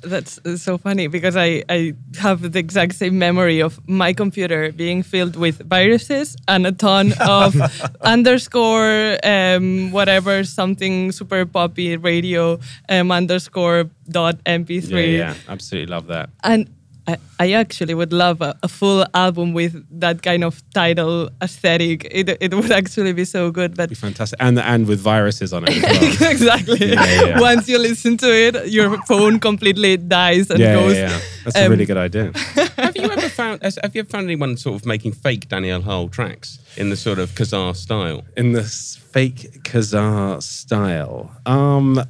That's 0.01 0.39
so 0.61 0.77
funny 0.77 1.07
because 1.07 1.35
I, 1.35 1.63
I 1.67 1.93
have 2.19 2.51
the 2.53 2.59
exact 2.59 2.95
same 2.95 3.19
memory 3.19 3.61
of 3.61 3.79
my 3.87 4.13
computer 4.13 4.71
being 4.71 5.03
filled 5.03 5.35
with 5.35 5.59
viruses 5.67 6.37
and 6.47 6.65
a 6.65 6.71
ton 6.71 7.13
of 7.19 7.53
underscore 8.01 9.17
um, 9.23 9.91
whatever 9.91 10.43
something 10.43 11.11
super 11.11 11.45
poppy 11.45 11.97
radio 11.97 12.59
um, 12.87 13.11
underscore 13.11 13.89
dot 14.09 14.43
mp3 14.45 14.89
Yeah, 14.91 15.17
yeah, 15.17 15.33
absolutely 15.47 15.91
love 15.91 16.07
that. 16.07 16.29
and 16.43 16.69
I, 17.09 17.17
I 17.39 17.51
actually 17.53 17.93
would 17.93 18.13
love 18.13 18.41
a, 18.41 18.51
a 18.61 18.67
full 18.67 19.05
album 19.13 19.53
with 19.53 19.73
that 19.99 20.21
kind 20.21 20.43
of 20.43 20.61
title 20.73 21.29
aesthetic 21.41 22.05
it, 22.19 22.37
it 22.39 22.53
would 22.53 22.71
actually 22.71 23.13
be 23.13 23.25
so 23.25 23.51
good 23.51 23.75
but 23.75 23.89
Be 23.89 23.95
fantastic, 23.95 24.37
and 24.41 24.59
and 24.59 24.87
with 24.87 24.99
viruses 24.99 25.53
on 25.53 25.63
it 25.67 25.71
as 25.77 26.19
well. 26.19 26.31
exactly 26.35 26.85
Yeah, 26.93 27.25
yeah. 27.25 27.39
once 27.39 27.67
you 27.67 27.79
listen 27.79 28.17
to 28.17 28.29
it 28.45 28.53
your 28.77 29.01
phone 29.03 29.39
completely 29.39 29.97
dies 29.97 30.49
and 30.49 30.59
yeah, 30.59 30.75
goes 30.75 30.95
yeah, 30.95 31.09
yeah. 31.09 31.19
That's 31.43 31.57
a 31.57 31.65
um, 31.65 31.71
really 31.71 31.85
good 31.85 31.97
idea. 31.97 32.31
Have 32.77 32.95
you 32.95 33.09
ever 33.09 33.29
found 33.29 33.61
have 33.63 33.95
you 33.95 34.01
ever 34.01 34.09
found 34.09 34.25
anyone 34.25 34.57
sort 34.57 34.75
of 34.75 34.85
making 34.85 35.13
fake 35.13 35.49
Danny 35.49 35.69
L 35.69 35.81
Harle 35.81 36.09
tracks 36.09 36.59
in 36.77 36.89
the 36.89 36.95
sort 36.95 37.19
of 37.19 37.31
Kazaa 37.31 37.75
style? 37.75 38.23
in 38.37 38.53
this 38.53 38.97
fake 39.13 39.63
Kazaa 39.63 40.41
style. 40.41 41.31
Um, 41.45 41.97
uh, 41.97 42.03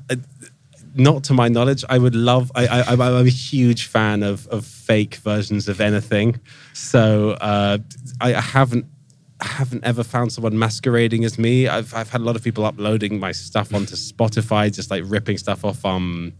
not 0.95 1.23
to 1.25 1.33
my 1.33 1.47
knowledge. 1.47 1.83
I 1.89 1.97
would 1.97 2.15
love. 2.15 2.51
I, 2.55 2.67
I, 2.67 2.81
I'm 2.91 3.01
I'm 3.01 3.25
a 3.25 3.29
huge 3.29 3.87
fan 3.87 4.23
of 4.23 4.47
of 4.47 4.65
fake 4.65 5.15
versions 5.15 5.67
of 5.67 5.81
anything. 5.81 6.39
So 6.73 7.31
uh, 7.41 7.77
I 8.21 8.31
haven't. 8.31 8.85
Haven't 9.41 9.85
ever 9.85 10.03
found 10.03 10.33
someone 10.33 10.59
masquerading 10.59 11.23
as 11.23 11.39
me. 11.39 11.65
I've 11.65 11.93
I've 11.93 12.09
had 12.09 12.19
a 12.19 12.25
lot 12.25 12.35
of 12.35 12.43
people 12.43 12.65
uploading 12.65 13.21
my 13.21 13.31
stuff 13.31 13.73
onto 13.73 13.95
Spotify, 13.95 14.69
just 14.69 14.91
like 14.91 15.01
ripping 15.05 15.37
stuff 15.37 15.63
off 15.63 15.85
um 15.85 16.33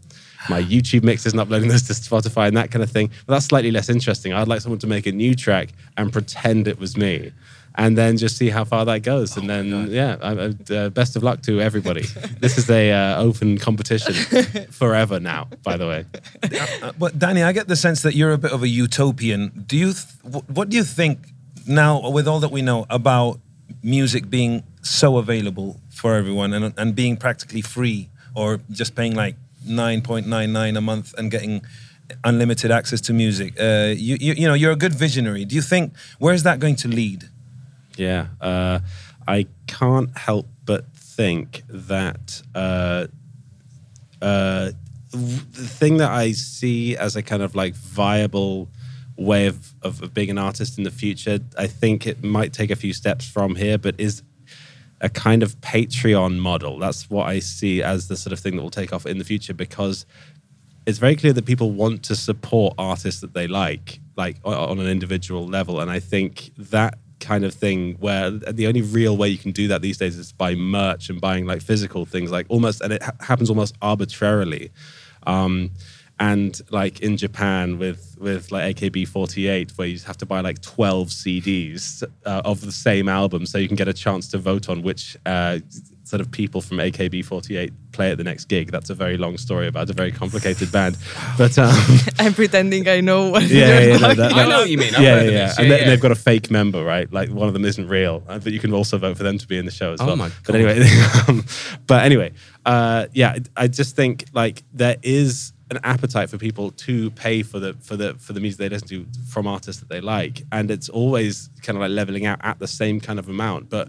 my 0.50 0.62
YouTube 0.62 1.04
mixes 1.04 1.32
and 1.32 1.40
uploading 1.40 1.70
those 1.70 1.84
to 1.84 1.94
Spotify 1.94 2.50
and 2.50 2.58
that 2.58 2.72
kind 2.72 2.84
of 2.84 2.92
thing. 2.92 3.10
But 3.26 3.36
that's 3.36 3.46
slightly 3.46 3.72
less 3.72 3.88
interesting. 3.88 4.34
I'd 4.34 4.50
like 4.50 4.60
someone 4.60 4.80
to 4.80 4.88
make 4.88 5.06
a 5.06 5.14
new 5.14 5.34
track 5.34 5.70
and 5.96 6.12
pretend 6.12 6.68
it 6.68 6.78
was 6.78 6.98
me, 6.98 7.32
and 7.76 7.98
then 7.98 8.18
just 8.18 8.38
see 8.38 8.50
how 8.50 8.64
far 8.66 8.86
that 8.86 9.00
goes. 9.04 9.38
And 9.38 9.50
then 9.50 9.88
yeah, 9.92 10.18
I, 10.22 10.32
I- 10.32 10.74
uh, 10.76 10.90
best 10.90 11.16
of 11.16 11.24
luck 11.24 11.42
to 11.44 11.62
everybody. 11.62 12.02
this 12.40 12.58
is 12.58 12.70
a 12.70 12.92
uh, 12.92 13.22
open 13.22 13.58
competition 13.58 14.14
forever 14.72 15.20
now. 15.20 15.48
By 15.64 15.78
the 15.78 15.88
way, 15.88 16.06
Uh, 16.44 16.92
but 16.98 17.18
Danny, 17.20 17.44
I 17.44 17.52
get 17.54 17.68
the 17.68 17.76
sense 17.76 18.02
that 18.02 18.16
you're 18.16 18.34
a 18.34 18.38
bit 18.38 18.52
of 18.52 18.64
a 18.64 18.68
utopian. 18.68 19.64
Do 19.68 19.76
you? 19.78 19.94
Th- 19.94 20.44
what 20.48 20.70
do 20.70 20.78
you 20.78 20.84
think 20.84 21.20
now, 21.68 22.10
with 22.10 22.28
all 22.28 22.40
that 22.40 22.52
we 22.52 22.62
know 22.62 22.86
about 22.90 23.40
music 23.84 24.30
being 24.30 24.64
so 24.82 25.18
available 25.18 25.80
for 25.90 26.16
everyone 26.16 26.54
and 26.54 26.74
and 26.78 26.96
being 26.96 27.18
practically 27.18 27.62
free, 27.62 28.10
or 28.36 28.60
just 28.72 28.96
paying 28.96 29.16
like 29.16 29.36
nine 29.66 30.02
point 30.02 30.26
nine 30.28 30.52
nine 30.52 30.76
a 30.78 30.82
month 30.82 31.14
and 31.18 31.30
getting 31.32 31.62
unlimited 32.24 32.72
access 32.72 33.02
to 33.02 33.14
music? 33.14 33.54
Uh, 33.60 33.94
you, 33.96 34.18
you 34.20 34.34
you 34.34 34.48
know 34.48 34.54
you're 34.56 34.72
a 34.72 34.82
good 34.86 34.94
visionary. 34.94 35.46
Do 35.46 35.56
you 35.56 35.62
think 35.62 35.94
where's 36.20 36.44
that 36.44 36.60
going 36.60 36.76
to 36.78 36.88
lead? 36.88 37.30
Yeah, 38.00 38.28
uh, 38.42 38.80
I 39.28 39.48
can't 39.68 40.18
help 40.18 40.48
but 40.66 40.86
think 40.96 41.64
that. 41.70 42.42
Uh, 42.56 43.08
uh, 44.22 44.72
the 45.12 45.68
thing 45.68 45.98
that 45.98 46.12
I 46.12 46.34
see 46.34 46.96
as 46.96 47.16
a 47.16 47.24
kind 47.24 47.42
of 47.42 47.56
like 47.56 47.74
viable 47.74 48.70
way 49.18 49.48
of, 49.48 49.74
of, 49.82 50.02
of 50.02 50.14
being 50.14 50.30
an 50.30 50.38
artist 50.38 50.78
in 50.78 50.84
the 50.84 50.92
future, 50.92 51.40
I 51.58 51.68
think 51.68 52.06
it 52.06 52.24
might 52.24 52.54
take 52.54 52.70
a 52.70 52.76
few 52.76 52.94
steps 52.94 53.28
from 53.28 53.56
here, 53.56 53.78
but 53.78 53.96
is 53.98 54.22
a 55.02 55.10
kind 55.10 55.44
of 55.44 55.60
Patreon 55.62 56.38
model. 56.38 56.78
That's 56.80 57.10
what 57.10 57.28
I 57.28 57.40
see 57.40 57.82
as 57.82 58.08
the 58.08 58.16
sort 58.16 58.34
of 58.34 58.40
thing 58.40 58.56
that 58.56 58.62
will 58.62 58.70
take 58.70 58.94
off 58.94 59.06
in 59.06 59.18
the 59.18 59.24
future 59.24 59.54
because 59.54 60.06
it's 60.86 61.00
very 61.00 61.16
clear 61.16 61.34
that 61.34 61.46
people 61.46 61.72
want 61.72 62.04
to 62.04 62.16
support 62.16 62.74
artists 62.78 63.22
that 63.22 63.34
they 63.34 63.48
like, 63.48 64.00
like 64.16 64.38
on 64.44 64.80
an 64.80 64.88
individual 64.88 65.48
level. 65.48 65.80
And 65.80 65.90
I 65.90 66.00
think 66.00 66.52
that 66.58 66.98
kind 67.20 67.44
of 67.44 67.54
thing 67.54 67.96
where 68.00 68.32
the 68.32 68.68
only 68.68 68.82
real 68.82 69.18
way 69.18 69.30
you 69.30 69.38
can 69.38 69.52
do 69.52 69.68
that 69.68 69.82
these 69.82 69.98
days 69.98 70.18
is 70.18 70.32
by 70.32 70.56
merch 70.56 71.10
and 71.10 71.20
buying 71.20 71.46
like 71.46 71.62
physical 71.62 72.06
things, 72.06 72.32
like 72.32 72.46
almost, 72.50 72.82
and 72.82 72.94
it 72.94 73.04
ha- 73.04 73.14
happens 73.20 73.50
almost 73.50 73.76
arbitrarily. 73.82 74.72
Um, 75.28 75.72
and 76.20 76.60
like 76.70 77.00
in 77.00 77.16
Japan 77.16 77.78
with 77.78 78.18
with 78.20 78.52
like 78.52 78.76
AKB48, 78.76 79.78
where 79.78 79.88
you 79.88 80.00
have 80.00 80.18
to 80.18 80.26
buy 80.26 80.42
like 80.42 80.62
12 80.62 81.08
CDs 81.08 82.04
uh, 82.26 82.42
of 82.44 82.62
the 82.62 82.72
same 82.72 83.08
album, 83.08 83.46
so 83.46 83.58
you 83.58 83.68
can 83.68 83.78
get 83.78 83.88
a 83.88 83.94
chance 83.94 84.28
to 84.30 84.38
vote 84.38 84.68
on 84.68 84.82
which 84.82 85.18
uh, 85.26 85.60
sort 86.10 86.22
of 86.22 86.32
people 86.32 86.60
from 86.60 86.78
AKB48 86.78 87.72
play 87.92 88.10
at 88.12 88.18
the 88.18 88.24
next 88.24 88.46
gig. 88.46 88.72
That's 88.72 88.90
a 88.90 88.96
very 88.96 89.16
long 89.16 89.38
story 89.38 89.68
about 89.68 89.90
a 89.92 89.94
very 89.94 90.12
complicated 90.12 90.72
band, 90.72 90.98
but 91.38 91.56
um, 91.60 91.72
I'm 92.20 92.34
pretending 92.34 92.88
I 92.88 93.00
know 93.02 93.30
what 93.30 93.44
yeah, 93.44 93.80
you're 93.80 93.90
yeah, 93.92 93.98
no, 93.98 94.14
that- 94.16 94.34
I 94.34 94.48
know 94.50 94.60
what 94.62 94.70
you 94.72 94.80
mean. 94.80 94.96
I've 94.96 95.04
yeah, 95.04 95.16
heard 95.20 95.28
of 95.28 95.34
yeah, 95.34 95.54
and, 95.60 95.68
Yeah, 95.68 95.76
they, 95.76 95.82
yeah. 95.82 95.90
they've 95.90 96.02
got 96.02 96.12
a 96.12 96.16
fake 96.16 96.50
member, 96.50 96.84
right? 96.84 97.12
Like 97.14 97.30
one 97.30 97.48
of 97.48 97.54
them 97.54 97.64
isn't 97.64 97.88
real, 97.88 98.24
uh, 98.28 98.40
but 98.40 98.54
you 98.54 98.60
can 98.60 98.74
also 98.74 98.98
vote 98.98 99.18
for 99.18 99.24
them 99.24 99.38
to 99.38 99.48
be 99.48 99.58
in 99.60 99.66
the 99.66 99.72
show 99.72 99.94
as 99.94 100.02
Oh 100.02 100.08
well. 100.08 100.16
my 100.16 100.32
But 100.48 100.56
anyway, 100.56 100.90
um, 101.28 101.46
but 101.86 102.04
anyway, 102.04 102.32
uh, 102.66 103.06
yeah, 103.14 103.38
I 103.56 103.68
just 103.68 103.96
think 103.96 104.26
like 104.34 104.64
there 104.74 104.98
is 105.04 105.54
an 105.72 105.80
appetite 105.84 106.32
for 106.32 106.40
people 106.40 106.72
to 106.72 107.12
pay 107.12 107.44
for 107.44 107.60
the 107.60 107.74
for 107.76 107.96
the 107.96 108.16
for 108.16 108.34
the 108.34 108.40
music 108.40 108.58
they 108.58 108.70
listen 108.70 108.88
to 108.88 109.06
from 109.30 109.46
artists 109.46 109.80
that 109.82 109.90
they 109.90 110.02
like, 110.02 110.42
and 110.52 110.72
it's 110.72 110.90
always 110.90 111.52
kind 111.62 111.78
of 111.78 111.82
like 111.82 111.92
leveling 111.92 112.26
out 112.26 112.40
at 112.42 112.58
the 112.58 112.68
same 112.68 113.00
kind 113.00 113.20
of 113.20 113.30
amount, 113.30 113.70
but 113.70 113.88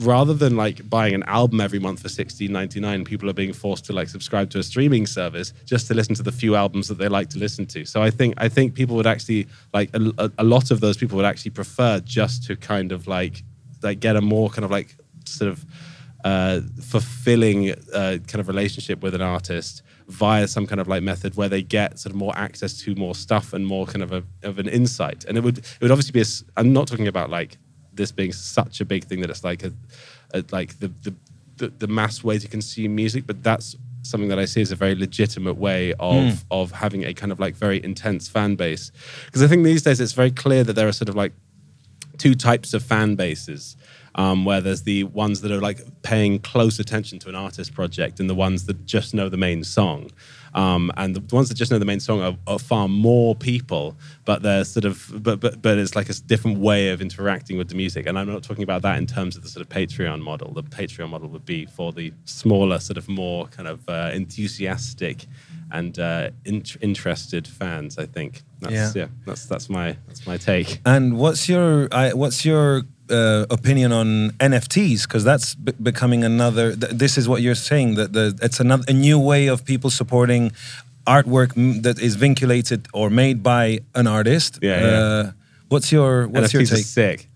rather 0.00 0.34
than 0.34 0.56
like 0.56 0.88
buying 0.90 1.14
an 1.14 1.22
album 1.24 1.60
every 1.60 1.78
month 1.78 2.00
for 2.00 2.08
16.99 2.08 3.04
people 3.04 3.30
are 3.30 3.34
being 3.34 3.52
forced 3.52 3.84
to 3.84 3.92
like 3.92 4.08
subscribe 4.08 4.50
to 4.50 4.58
a 4.58 4.62
streaming 4.62 5.06
service 5.06 5.52
just 5.64 5.86
to 5.86 5.94
listen 5.94 6.14
to 6.14 6.22
the 6.22 6.32
few 6.32 6.56
albums 6.56 6.88
that 6.88 6.98
they 6.98 7.08
like 7.08 7.28
to 7.28 7.38
listen 7.38 7.64
to 7.64 7.84
so 7.84 8.02
i 8.02 8.10
think 8.10 8.34
i 8.38 8.48
think 8.48 8.74
people 8.74 8.96
would 8.96 9.06
actually 9.06 9.46
like 9.72 9.90
a, 9.94 10.32
a, 10.38 10.44
lot 10.44 10.70
of 10.72 10.80
those 10.80 10.96
people 10.96 11.16
would 11.16 11.24
actually 11.24 11.50
prefer 11.50 12.00
just 12.00 12.42
to 12.44 12.56
kind 12.56 12.90
of 12.90 13.06
like 13.06 13.44
like 13.82 14.00
get 14.00 14.16
a 14.16 14.20
more 14.20 14.50
kind 14.50 14.64
of 14.64 14.70
like 14.70 14.96
sort 15.26 15.50
of 15.50 15.64
uh, 16.24 16.60
fulfilling 16.80 17.72
uh, 17.92 18.16
kind 18.26 18.40
of 18.40 18.48
relationship 18.48 19.02
with 19.02 19.14
an 19.14 19.20
artist 19.20 19.82
via 20.08 20.48
some 20.48 20.66
kind 20.66 20.80
of 20.80 20.88
like 20.88 21.02
method 21.02 21.36
where 21.36 21.48
they 21.48 21.62
get 21.62 21.98
sort 21.98 22.12
of 22.12 22.16
more 22.16 22.32
access 22.36 22.78
to 22.78 22.94
more 22.94 23.14
stuff 23.14 23.52
and 23.52 23.66
more 23.66 23.86
kind 23.86 24.02
of 24.02 24.10
a, 24.12 24.24
of 24.42 24.58
an 24.58 24.66
insight. 24.66 25.24
And 25.26 25.36
it 25.36 25.42
would 25.42 25.58
it 25.58 25.78
would 25.82 25.90
obviously 25.90 26.12
be 26.12 26.22
a. 26.22 26.24
I'm 26.56 26.72
not 26.72 26.88
talking 26.88 27.08
about 27.08 27.28
like 27.28 27.58
this 27.94 28.12
being 28.12 28.32
such 28.32 28.80
a 28.80 28.84
big 28.84 29.04
thing 29.04 29.20
that 29.20 29.30
it's 29.30 29.44
like 29.44 29.64
a, 29.64 29.72
a 30.32 30.44
like 30.50 30.78
the, 30.80 30.88
the 31.02 31.14
the 31.56 31.68
the 31.78 31.86
mass 31.86 32.24
way 32.24 32.38
to 32.38 32.48
consume 32.48 32.94
music, 32.94 33.26
but 33.26 33.42
that's 33.42 33.76
something 34.02 34.28
that 34.28 34.38
I 34.38 34.44
see 34.44 34.60
as 34.60 34.70
a 34.72 34.76
very 34.76 34.94
legitimate 34.94 35.54
way 35.54 35.94
of 35.98 36.44
of 36.50 36.72
having 36.72 37.04
a 37.04 37.14
kind 37.14 37.32
of 37.32 37.40
like 37.40 37.54
very 37.54 37.82
intense 37.82 38.28
fan 38.28 38.54
base. 38.56 38.92
Because 39.26 39.42
I 39.42 39.46
think 39.46 39.64
these 39.64 39.82
days 39.82 40.00
it's 40.00 40.12
very 40.12 40.30
clear 40.30 40.64
that 40.64 40.74
there 40.74 40.88
are 40.88 40.92
sort 40.92 41.08
of 41.08 41.16
like 41.16 41.32
two 42.18 42.34
types 42.34 42.74
of 42.74 42.82
fan 42.82 43.14
bases. 43.14 43.76
Um, 44.16 44.44
where 44.44 44.60
there's 44.60 44.82
the 44.82 45.02
ones 45.02 45.40
that 45.40 45.50
are 45.50 45.60
like 45.60 45.80
paying 46.02 46.38
close 46.38 46.78
attention 46.78 47.18
to 47.18 47.28
an 47.28 47.34
artist 47.34 47.74
project 47.74 48.20
and 48.20 48.30
the 48.30 48.34
ones 48.34 48.66
that 48.66 48.86
just 48.86 49.12
know 49.12 49.28
the 49.28 49.36
main 49.36 49.64
song. 49.64 50.12
Um, 50.54 50.92
and 50.96 51.16
the 51.16 51.34
ones 51.34 51.48
that 51.48 51.56
just 51.56 51.70
know 51.72 51.78
the 51.78 51.84
main 51.84 52.00
song 52.00 52.20
are, 52.22 52.36
are 52.46 52.58
far 52.58 52.86
more 52.88 53.34
people, 53.34 53.96
but 54.24 54.42
they're 54.42 54.64
sort 54.64 54.84
of, 54.84 55.10
but, 55.22 55.40
but, 55.40 55.60
but 55.60 55.78
it's 55.78 55.96
like 55.96 56.08
a 56.08 56.14
different 56.14 56.58
way 56.58 56.90
of 56.90 57.00
interacting 57.00 57.58
with 57.58 57.68
the 57.68 57.74
music. 57.74 58.06
And 58.06 58.16
I'm 58.18 58.28
not 58.30 58.42
talking 58.44 58.62
about 58.62 58.82
that 58.82 58.96
in 58.98 59.06
terms 59.06 59.36
of 59.36 59.42
the 59.42 59.48
sort 59.48 59.62
of 59.66 59.68
Patreon 59.68 60.20
model. 60.22 60.52
The 60.52 60.62
Patreon 60.62 61.08
model 61.10 61.28
would 61.30 61.44
be 61.44 61.66
for 61.66 61.92
the 61.92 62.12
smaller, 62.24 62.78
sort 62.78 62.98
of 62.98 63.08
more 63.08 63.46
kind 63.48 63.68
of 63.68 63.88
uh, 63.88 64.10
enthusiastic 64.14 65.26
and 65.72 65.98
uh, 65.98 66.30
int- 66.44 66.76
interested 66.80 67.48
fans. 67.48 67.98
I 67.98 68.06
think. 68.06 68.42
That's, 68.60 68.72
Yeah. 68.72 68.92
yeah. 68.94 69.06
That's 69.26 69.46
that's 69.46 69.68
my 69.68 69.96
that's 70.06 70.26
my 70.26 70.36
take. 70.36 70.80
And 70.86 71.18
what's 71.18 71.48
your 71.48 71.88
I, 71.92 72.12
what's 72.12 72.44
your 72.44 72.82
uh, 73.10 73.46
opinion 73.50 73.92
on 73.92 74.30
NFTs? 74.40 75.02
Because 75.02 75.24
that's 75.24 75.54
b- 75.54 75.72
becoming 75.82 76.24
another. 76.24 76.74
Th- 76.76 76.92
this 76.92 77.16
is 77.18 77.28
what 77.28 77.42
you're 77.42 77.54
saying 77.54 77.96
that 77.96 78.12
the 78.12 78.38
it's 78.42 78.60
another 78.60 78.84
a 78.88 78.92
new 78.92 79.18
way 79.18 79.46
of 79.48 79.64
people 79.64 79.90
supporting 79.90 80.52
artwork 81.06 81.56
m- 81.56 81.82
that 81.82 81.98
is 81.98 82.16
vinculated 82.16 82.86
or 82.92 83.10
made 83.10 83.42
by 83.42 83.80
an 83.94 84.06
artist. 84.06 84.58
Yeah, 84.62 84.80
yeah. 84.80 84.86
Uh, 84.98 85.32
what's 85.68 85.92
your 85.92 86.28
what's 86.28 86.52
your 86.52 86.62
NFTs 86.62 86.72
are 86.72 86.76
take? 86.76 86.84
sick. 86.86 87.28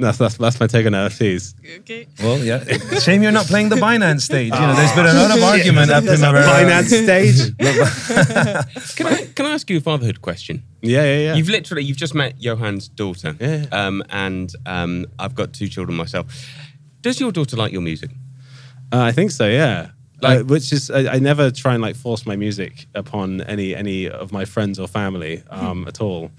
That's, 0.00 0.18
that's 0.18 0.36
that's 0.38 0.58
my 0.58 0.66
take 0.66 0.86
on 0.86 0.92
NFTs. 0.92 1.54
Okay. 1.80 2.06
Well, 2.20 2.38
yeah. 2.38 2.64
Shame 3.00 3.22
you're 3.22 3.32
not 3.32 3.46
playing 3.46 3.68
the 3.68 3.76
Binance 3.76 4.22
stage. 4.22 4.52
You 4.52 4.58
know, 4.58 4.74
there's 4.74 4.92
been 4.92 5.06
a 5.06 5.12
lot 5.12 5.36
of 5.36 5.42
argument 5.52 5.90
up 5.90 6.04
at 6.04 6.18
Primavera. 6.18 6.42
Binance 6.42 7.04
stage. 7.04 7.56
Can 8.96 9.06
I 9.06 9.26
can 9.34 9.46
I 9.46 9.52
ask 9.52 9.68
you 9.70 9.76
a 9.76 9.80
fatherhood 9.80 10.20
question? 10.22 10.62
yeah, 10.82 11.02
yeah, 11.04 11.18
yeah. 11.18 11.34
You've 11.34 11.48
literally 11.48 11.84
you've 11.84 11.96
just 11.96 12.14
met 12.14 12.38
Johan's 12.38 12.88
daughter. 12.88 13.36
Yeah. 13.40 13.66
Um, 13.72 14.02
and 14.10 14.52
um, 14.66 15.06
I've 15.18 15.34
got 15.34 15.52
two 15.52 15.68
children 15.68 15.96
myself. 15.96 16.26
Does 17.02 17.20
your 17.20 17.32
daughter 17.32 17.56
like 17.56 17.72
your 17.72 17.82
music? 17.82 18.10
Uh, 18.92 19.00
I 19.02 19.12
think 19.12 19.30
so. 19.30 19.46
Yeah. 19.46 19.90
Like- 20.22 20.40
uh, 20.40 20.44
which 20.44 20.72
is 20.72 20.90
I, 20.90 21.14
I 21.14 21.18
never 21.18 21.50
try 21.50 21.74
and 21.74 21.82
like 21.82 21.96
force 21.96 22.26
my 22.26 22.36
music 22.36 22.86
upon 22.94 23.40
any 23.42 23.74
any 23.74 24.08
of 24.08 24.32
my 24.32 24.44
friends 24.44 24.78
or 24.78 24.86
family 24.88 25.42
um, 25.50 25.86
at 25.88 26.00
all, 26.00 26.30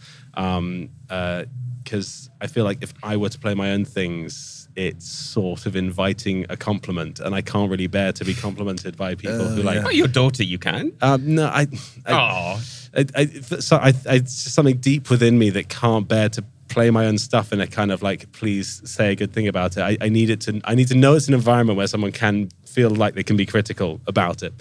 because 1.83 2.29
I 2.39 2.47
feel 2.47 2.63
like 2.63 2.79
if 2.81 2.93
I 3.03 3.17
were 3.17 3.29
to 3.29 3.39
play 3.39 3.53
my 3.53 3.71
own 3.71 3.85
things, 3.85 4.67
it's 4.75 5.09
sort 5.09 5.65
of 5.65 5.75
inviting 5.75 6.45
a 6.50 6.57
compliment, 6.57 7.19
and 7.19 7.35
I 7.35 7.41
can't 7.41 7.69
really 7.69 7.88
bear 7.88 8.11
to 8.13 8.25
be 8.25 8.33
complimented 8.33 8.97
by 8.97 9.15
people 9.15 9.47
who 9.47 9.61
like. 9.63 9.83
Oh, 9.83 9.89
your 9.89 10.07
daughter, 10.07 10.43
you 10.43 10.59
can. 10.59 10.93
Um, 11.01 11.35
no, 11.35 11.47
I. 11.47 11.67
I 12.05 12.13
Oh, 12.13 12.61
I, 12.95 13.05
I, 13.15 13.25
so 13.25 13.77
I, 13.77 13.93
I, 14.09 14.23
something 14.25 14.77
deep 14.77 15.09
within 15.09 15.39
me 15.39 15.50
that 15.51 15.69
can't 15.69 16.07
bear 16.07 16.29
to 16.29 16.43
play 16.67 16.89
my 16.89 17.05
own 17.05 17.17
stuff 17.17 17.51
and 17.51 17.61
a 17.61 17.67
kind 17.67 17.91
of 17.91 18.01
like, 18.01 18.31
please 18.31 18.81
say 18.89 19.11
a 19.11 19.15
good 19.15 19.33
thing 19.33 19.47
about 19.47 19.77
it. 19.77 19.81
I, 19.81 19.97
I 20.01 20.09
need 20.09 20.29
it 20.29 20.41
to, 20.41 20.61
I 20.63 20.75
need 20.75 20.88
to 20.88 20.95
know 20.95 21.15
it's 21.15 21.27
an 21.27 21.33
environment 21.33 21.77
where 21.77 21.88
someone 21.88 22.11
can 22.11 22.50
feel 22.65 22.89
like 22.89 23.13
they 23.13 23.23
can 23.23 23.38
be 23.38 23.45
critical 23.45 24.00
about 24.07 24.41
it. 24.41 24.53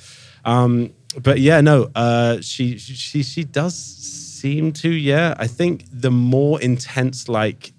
Um, 0.45 0.93
but 1.21 1.39
yeah, 1.41 1.61
no, 1.61 1.91
uh, 1.95 2.41
she, 2.41 2.79
she, 2.79 3.23
she 3.23 3.45
does 3.45 3.75
seem 4.41 4.73
to, 4.83 4.89
yeah. 4.91 5.35
I 5.39 5.47
think 5.47 5.85
the 5.93 6.11
more 6.11 6.61
intense, 6.61 7.29
like, 7.29 7.73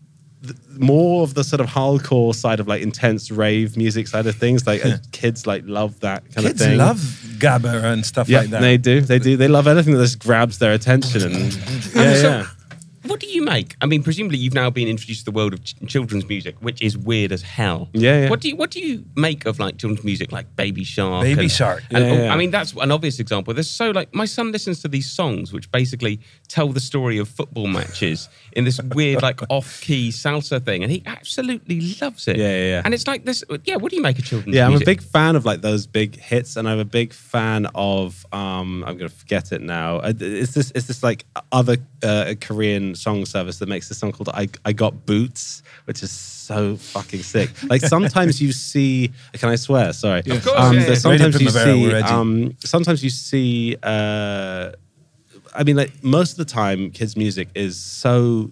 th- 0.43 0.55
more 0.77 1.23
of 1.23 1.33
the 1.33 1.43
sort 1.43 1.59
of 1.61 1.67
hardcore 1.67 2.33
side 2.33 2.59
of 2.59 2.67
like 2.67 2.81
intense 2.81 3.29
rave 3.31 3.77
music 3.77 4.07
side 4.07 4.25
of 4.27 4.35
things. 4.35 4.65
Like 4.65 4.83
uh, 4.85 4.97
kids 5.11 5.45
like 5.45 5.63
love 5.65 5.99
that 5.99 6.21
kind 6.33 6.47
Kids 6.47 6.61
of 6.61 6.67
thing. 6.67 6.77
love 6.77 6.97
gabber 7.37 7.83
and 7.83 8.05
stuff 8.05 8.27
yeah, 8.29 8.39
like 8.41 8.49
that. 8.51 8.61
they 8.61 8.77
do. 8.77 9.01
They 9.01 9.19
do. 9.19 9.37
They 9.37 9.47
love 9.47 9.67
anything 9.67 9.93
that 9.95 10.03
just 10.03 10.19
grabs 10.19 10.57
their 10.59 10.73
attention 10.73 11.21
and 11.23 11.53
yeah, 11.95 12.13
So- 12.15 12.29
yeah. 12.29 12.45
What 13.11 13.19
do 13.19 13.27
you 13.27 13.43
make? 13.43 13.75
I 13.81 13.85
mean, 13.85 14.03
presumably 14.03 14.37
you've 14.37 14.53
now 14.53 14.69
been 14.69 14.87
introduced 14.87 15.21
to 15.21 15.25
the 15.25 15.35
world 15.35 15.53
of 15.53 15.63
ch- 15.63 15.75
children's 15.87 16.27
music, 16.29 16.55
which 16.61 16.81
is 16.81 16.97
weird 16.97 17.31
as 17.31 17.41
hell. 17.41 17.89
Yeah, 17.93 18.21
yeah. 18.23 18.29
What 18.29 18.39
do 18.39 18.47
you 18.49 18.55
What 18.55 18.71
do 18.71 18.79
you 18.79 19.03
make 19.15 19.45
of 19.45 19.59
like 19.59 19.77
children's 19.77 20.03
music, 20.05 20.31
like 20.31 20.55
Baby 20.55 20.83
Shark? 20.85 21.23
Baby 21.23 21.41
and- 21.41 21.51
Shark. 21.51 21.83
And, 21.91 22.05
Yeah, 22.05 22.11
oh, 22.11 22.23
yeah. 22.25 22.33
I 22.33 22.37
mean, 22.37 22.51
that's 22.51 22.71
an 22.73 22.91
obvious 22.91 23.19
example. 23.19 23.53
There's 23.53 23.69
so 23.69 23.91
like 23.91 24.13
my 24.15 24.25
son 24.25 24.51
listens 24.51 24.81
to 24.83 24.87
these 24.87 25.09
songs, 25.11 25.51
which 25.51 25.69
basically 25.71 26.21
tell 26.47 26.69
the 26.69 26.79
story 26.79 27.17
of 27.17 27.27
football 27.27 27.67
matches 27.67 28.29
in 28.53 28.63
this 28.63 28.79
weird 28.95 29.21
like 29.29 29.41
off 29.49 29.81
key 29.81 30.09
salsa 30.09 30.63
thing, 30.63 30.81
and 30.83 30.91
he 30.91 31.03
absolutely 31.05 31.95
loves 32.01 32.27
it. 32.27 32.37
Yeah, 32.37 32.49
yeah, 32.49 32.65
yeah. 32.69 32.81
And 32.85 32.93
it's 32.93 33.07
like 33.07 33.25
this. 33.25 33.43
Yeah. 33.65 33.75
What 33.75 33.89
do 33.91 33.97
you 33.97 34.01
make 34.01 34.19
of 34.19 34.25
children's 34.25 34.47
music? 34.47 34.57
Yeah, 34.59 34.67
I'm 34.67 34.81
a 34.81 34.85
big 34.85 35.01
fan 35.01 35.35
of 35.35 35.43
like 35.45 35.61
those 35.61 35.85
big 35.85 36.15
hits, 36.17 36.55
and 36.55 36.67
I'm 36.69 36.79
a 36.79 36.85
big 36.85 37.13
fan 37.13 37.67
of. 37.75 38.25
Um, 38.31 38.83
I'm 38.85 38.97
gonna 38.97 39.09
forget 39.09 39.51
it 39.51 39.61
now. 39.61 39.97
Uh, 39.97 40.13
It's 40.17 40.53
this. 40.53 40.71
It's 40.75 40.87
this 40.87 41.03
like 41.03 41.25
other 41.51 41.77
uh, 42.03 42.35
Korean 42.39 42.95
song 43.01 43.25
service 43.25 43.57
that 43.59 43.67
makes 43.69 43.89
this 43.89 43.97
song 43.97 44.11
called 44.11 44.29
"I 44.33 44.47
I 44.65 44.73
Got 44.73 45.05
Boots," 45.05 45.63
which 45.85 46.03
is 46.03 46.11
so 46.11 46.75
fucking 46.77 47.23
sick. 47.23 47.49
Like 47.69 47.81
sometimes 47.81 48.41
you 48.41 48.51
see. 48.51 49.11
Can 49.33 49.49
I 49.49 49.55
swear? 49.55 49.93
Sorry. 49.93 50.19
Of 50.19 50.43
course, 50.45 50.59
Um, 50.59 50.75
yeah, 50.75 50.87
yeah. 50.87 50.95
Sometimes 50.95 51.41
you 51.41 51.49
see. 51.49 51.81
we're 51.87 51.95
edgy. 51.95 52.07
Um, 52.07 52.55
sometimes 52.63 53.03
you 53.03 53.09
see. 53.09 53.75
Uh, 53.81 54.71
I 55.53 55.63
mean, 55.63 55.75
like 55.75 55.91
most 56.03 56.31
of 56.33 56.37
the 56.37 56.45
time, 56.45 56.91
kids' 56.91 57.17
music 57.17 57.49
is 57.55 57.77
so 57.77 58.51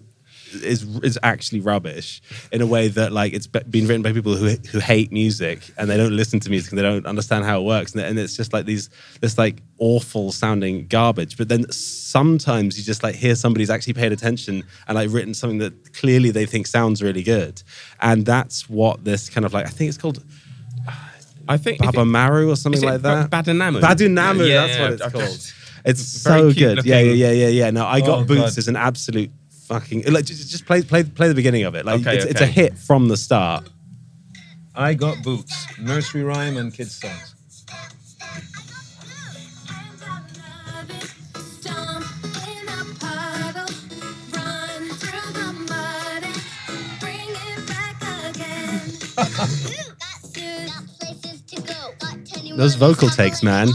is 0.52 0.82
is 1.02 1.18
actually 1.22 1.60
rubbish 1.60 2.20
in 2.52 2.60
a 2.60 2.66
way 2.66 2.88
that 2.88 3.12
like 3.12 3.32
it's 3.32 3.46
be- 3.46 3.60
been 3.70 3.86
written 3.86 4.02
by 4.02 4.12
people 4.12 4.34
who 4.34 4.48
who 4.70 4.78
hate 4.78 5.12
music 5.12 5.58
and 5.78 5.88
they 5.88 5.96
don't 5.96 6.16
listen 6.16 6.40
to 6.40 6.50
music 6.50 6.72
and 6.72 6.78
they 6.78 6.82
don't 6.82 7.06
understand 7.06 7.44
how 7.44 7.60
it 7.60 7.64
works 7.64 7.92
and, 7.92 8.00
and 8.02 8.18
it's 8.18 8.36
just 8.36 8.52
like 8.52 8.66
these 8.66 8.90
this 9.20 9.38
like 9.38 9.62
awful 9.78 10.30
sounding 10.32 10.86
garbage. 10.88 11.36
But 11.36 11.48
then 11.48 11.70
sometimes 11.72 12.76
you 12.78 12.84
just 12.84 13.02
like 13.02 13.14
hear 13.14 13.34
somebody's 13.34 13.70
actually 13.70 13.94
paid 13.94 14.12
attention 14.12 14.64
and 14.88 14.96
like 14.96 15.10
written 15.10 15.34
something 15.34 15.58
that 15.58 15.92
clearly 15.94 16.30
they 16.30 16.46
think 16.46 16.66
sounds 16.66 17.02
really 17.02 17.22
good, 17.22 17.62
and 18.00 18.26
that's 18.26 18.68
what 18.68 19.04
this 19.04 19.28
kind 19.30 19.44
of 19.44 19.52
like 19.52 19.66
I 19.66 19.70
think 19.70 19.88
it's 19.88 19.98
called. 19.98 20.22
I 21.48 21.56
think 21.56 21.78
Baba 21.80 22.04
Maru 22.04 22.50
or 22.50 22.56
something 22.56 22.82
like 22.82 23.02
that. 23.02 23.28
Ba- 23.30 23.42
Badanamu? 23.42 23.80
Badanamu, 23.80 24.48
Yeah, 24.48 24.66
that's 24.66 24.74
yeah, 24.76 24.82
what 24.82 24.92
it's 24.92 25.02
I've 25.02 25.12
called. 25.12 25.24
just- 25.24 25.54
It's 25.84 26.02
so 26.02 26.52
good. 26.52 26.84
Yeah, 26.84 27.00
yeah, 27.00 27.12
yeah, 27.12 27.30
yeah, 27.32 27.48
yeah. 27.48 27.70
No, 27.70 27.86
I 27.86 28.00
got 28.00 28.20
Oh, 28.20 28.24
boots 28.24 28.40
God. 28.54 28.58
is 28.58 28.68
an 28.68 28.76
absolute 28.76 29.30
fucking 29.70 30.02
like 30.12 30.24
just, 30.24 30.50
just 30.50 30.66
play 30.66 30.82
play 30.82 31.04
play 31.04 31.28
the 31.28 31.34
beginning 31.34 31.62
of 31.62 31.76
it. 31.76 31.86
Like 31.86 32.00
Okay, 32.00 32.16
it's, 32.16 32.24
it's 32.24 32.40
a 32.40 32.46
hit 32.46 32.76
from 32.76 33.06
the 33.06 33.16
start. 33.16 33.70
I 34.74 34.94
got 34.94 35.22
boots, 35.22 35.78
nursery 35.78 36.24
rhyme 36.24 36.56
and 36.56 36.74
kids 36.74 37.00
songs. 37.00 37.34
Those 52.56 52.74
vocal 52.74 53.08
takes, 53.08 53.42
man. 53.42 53.68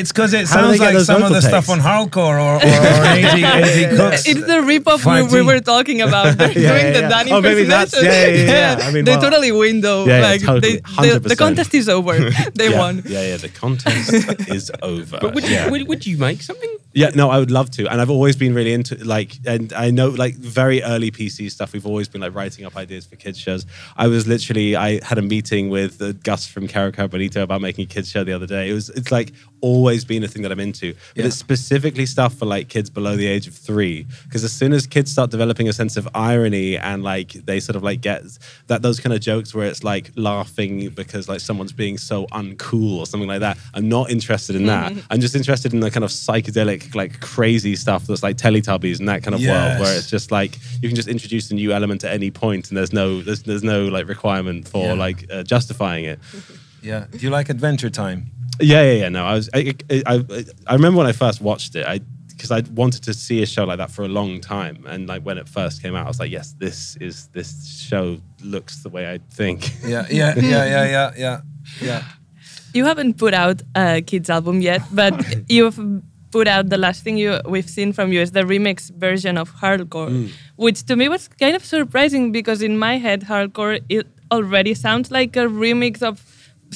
It's 0.00 0.12
because 0.12 0.32
it 0.34 0.46
How 0.48 0.62
sounds 0.62 0.78
like 0.80 0.98
some 0.98 1.22
of 1.22 1.28
the 1.30 1.40
vocal 1.40 1.48
stuff 1.48 1.70
on 1.70 1.80
hardcore 1.80 2.36
or, 2.46 2.54
or, 2.56 2.56
or 2.56 3.04
AG, 3.16 3.44
AG 3.44 3.96
Cook's. 3.96 4.26
It's 4.26 4.40
the 4.40 4.60
ripoff 4.70 5.04
we, 5.04 5.40
we 5.40 5.46
were 5.46 5.60
talking 5.60 6.00
about 6.00 6.36
doing 6.38 6.52
yeah, 6.58 6.92
the 6.92 7.00
yeah. 7.00 7.08
Danny 7.08 7.32
Oh, 7.32 7.40
maybe 7.40 7.64
that's- 7.64 7.94
impersonation. 7.94 8.46
yeah, 8.46 8.52
yeah, 8.52 8.78
yeah. 8.78 8.86
I 8.88 8.92
mean, 8.92 9.04
they 9.04 9.12
well- 9.12 9.22
totally 9.22 9.52
win 9.52 9.80
though. 9.80 10.04
Yeah, 10.04 10.20
yeah, 10.20 10.26
like 10.26 10.42
totally. 10.42 10.76
they, 11.00 11.10
the, 11.10 11.20
the 11.20 11.36
contest 11.36 11.74
is 11.74 11.88
over. 11.88 12.18
they 12.54 12.70
yeah. 12.70 12.78
won. 12.78 13.02
Yeah, 13.06 13.26
yeah. 13.26 13.36
The 13.36 13.48
contest 13.48 14.12
is 14.48 14.70
over. 14.82 15.18
But 15.20 15.34
would, 15.34 15.48
yeah. 15.48 15.66
you, 15.66 15.70
would, 15.72 15.88
would 15.88 16.06
you 16.06 16.18
make 16.18 16.42
something? 16.42 16.76
Yeah, 16.92 17.10
no, 17.14 17.28
I 17.28 17.40
would 17.40 17.50
love 17.50 17.70
to, 17.72 17.88
and 17.90 18.00
I've 18.00 18.10
always 18.10 18.36
been 18.36 18.54
really 18.54 18.72
into 18.72 18.94
like, 19.04 19.32
and 19.44 19.72
I 19.72 19.90
know 19.90 20.10
like 20.10 20.36
very 20.36 20.80
early 20.82 21.10
PC 21.10 21.50
stuff. 21.50 21.72
We've 21.72 21.86
always 21.86 22.08
been 22.08 22.20
like 22.20 22.34
writing 22.34 22.64
up 22.66 22.76
ideas 22.76 23.04
for 23.04 23.16
kids 23.16 23.38
shows. 23.38 23.66
I 23.96 24.06
was 24.06 24.28
literally, 24.28 24.76
I 24.76 25.04
had 25.04 25.18
a 25.18 25.22
meeting 25.22 25.70
with 25.70 26.00
uh, 26.00 26.12
Gus 26.12 26.46
from 26.46 26.68
Caro 26.68 26.92
Bonito 26.92 27.42
about 27.42 27.60
making 27.60 27.84
a 27.84 27.86
kids 27.86 28.10
show 28.10 28.22
the 28.22 28.32
other 28.32 28.46
day. 28.46 28.70
It 28.70 28.74
was, 28.74 28.90
it's 28.90 29.10
like 29.10 29.32
always 29.70 30.04
been 30.04 30.22
a 30.24 30.28
thing 30.28 30.42
that 30.44 30.52
I'm 30.52 30.60
into, 30.60 30.88
but 30.92 31.00
Yeah. 31.16 31.26
it's 31.26 31.36
specifically 31.36 32.06
stuff 32.06 32.32
for 32.38 32.46
like 32.54 32.68
kids 32.68 32.88
below 32.90 33.14
the 33.16 33.26
age 33.26 33.46
of 33.50 33.54
three. 33.54 34.06
Because 34.24 34.44
as 34.44 34.52
soon 34.52 34.72
as 34.78 34.86
kids 34.86 35.10
start 35.10 35.30
developing 35.30 35.66
a 35.68 35.72
sense 35.72 35.96
of 36.00 36.06
irony 36.14 36.76
and 36.76 37.02
like 37.02 37.30
they 37.48 37.58
sort 37.60 37.76
of 37.76 37.82
like 37.82 38.00
get 38.00 38.20
that 38.70 38.82
those 38.82 38.98
kind 39.00 39.12
of 39.16 39.20
jokes 39.20 39.54
where 39.54 39.66
it's 39.72 39.82
like 39.92 40.10
laughing 40.16 40.88
because 40.90 41.28
like 41.32 41.40
someone's 41.40 41.72
being 41.84 41.96
so 41.98 42.26
uncool 42.40 42.98
or 43.00 43.06
something 43.06 43.28
like 43.34 43.40
that, 43.40 43.56
I'm 43.76 43.88
not 43.88 44.10
interested 44.10 44.54
in 44.56 44.66
that. 44.66 44.92
I'm 45.10 45.20
just 45.20 45.34
interested 45.34 45.72
in 45.72 45.80
the 45.80 45.90
kind 45.90 46.04
of 46.04 46.10
psychedelic, 46.10 46.94
like 46.94 47.20
crazy 47.20 47.74
stuff 47.76 48.06
that's 48.06 48.22
like 48.22 48.36
Teletubbies 48.36 48.98
and 48.98 49.08
that 49.08 49.22
kind 49.22 49.34
of 49.34 49.40
world 49.40 49.80
where 49.80 49.96
it's 49.96 50.10
just 50.10 50.30
like 50.30 50.58
you 50.82 50.88
can 50.90 50.96
just 50.96 51.08
introduce 51.08 51.50
a 51.50 51.54
new 51.54 51.72
element 51.72 52.04
at 52.04 52.12
any 52.12 52.30
point 52.30 52.68
and 52.68 52.76
there's 52.76 52.92
no 52.92 53.22
there's, 53.22 53.42
there's 53.44 53.62
no 53.64 53.86
like 53.96 54.06
requirement 54.08 54.68
for 54.68 54.86
Yeah. 54.88 54.92
like 55.06 55.18
uh, 55.32 55.42
justifying 55.42 56.04
it. 56.04 56.18
Yeah. 56.82 57.06
Do 57.10 57.16
you 57.18 57.30
like 57.30 57.48
Adventure 57.48 57.88
Time? 57.88 58.26
Yeah, 58.60 58.82
yeah, 58.82 58.92
yeah. 58.92 59.08
No, 59.08 59.24
I 59.24 59.34
was. 59.34 59.50
I, 59.54 59.74
I, 59.90 60.02
I, 60.06 60.44
I 60.68 60.74
remember 60.74 60.98
when 60.98 61.06
I 61.06 61.12
first 61.12 61.40
watched 61.40 61.74
it. 61.76 61.86
I 61.86 62.00
because 62.28 62.50
I 62.50 62.62
wanted 62.74 63.02
to 63.04 63.14
see 63.14 63.42
a 63.42 63.46
show 63.46 63.64
like 63.64 63.78
that 63.78 63.90
for 63.90 64.04
a 64.04 64.08
long 64.08 64.40
time, 64.40 64.84
and 64.86 65.06
like 65.08 65.22
when 65.22 65.38
it 65.38 65.48
first 65.48 65.82
came 65.82 65.94
out, 65.94 66.04
I 66.04 66.08
was 66.08 66.18
like, 66.20 66.30
yes, 66.32 66.54
this 66.58 66.96
is 66.96 67.28
this 67.28 67.78
show 67.88 68.18
looks 68.42 68.82
the 68.82 68.88
way 68.90 69.10
I 69.12 69.18
think. 69.30 69.70
Yeah, 69.84 70.06
yeah, 70.10 70.34
yeah, 70.36 70.64
yeah, 70.64 70.84
yeah, 70.84 71.12
yeah, 71.16 71.40
yeah. 71.80 72.02
You 72.74 72.84
haven't 72.84 73.18
put 73.18 73.34
out 73.34 73.62
a 73.76 74.02
kids 74.02 74.28
album 74.28 74.60
yet, 74.60 74.82
but 74.92 75.14
you've 75.48 75.78
put 76.32 76.48
out 76.48 76.68
the 76.68 76.76
last 76.76 77.04
thing 77.04 77.16
you 77.16 77.40
we've 77.48 77.70
seen 77.70 77.92
from 77.92 78.12
you 78.12 78.20
is 78.20 78.32
the 78.32 78.42
remix 78.42 78.90
version 78.90 79.38
of 79.38 79.52
hardcore, 79.54 80.10
Mm. 80.10 80.30
which 80.56 80.82
to 80.86 80.96
me 80.96 81.08
was 81.08 81.28
kind 81.28 81.54
of 81.56 81.64
surprising 81.64 82.32
because 82.32 82.62
in 82.62 82.76
my 82.78 82.98
head 82.98 83.22
hardcore 83.22 83.80
it 83.88 84.06
already 84.32 84.74
sounds 84.74 85.10
like 85.12 85.36
a 85.36 85.46
remix 85.46 86.02
of 86.02 86.18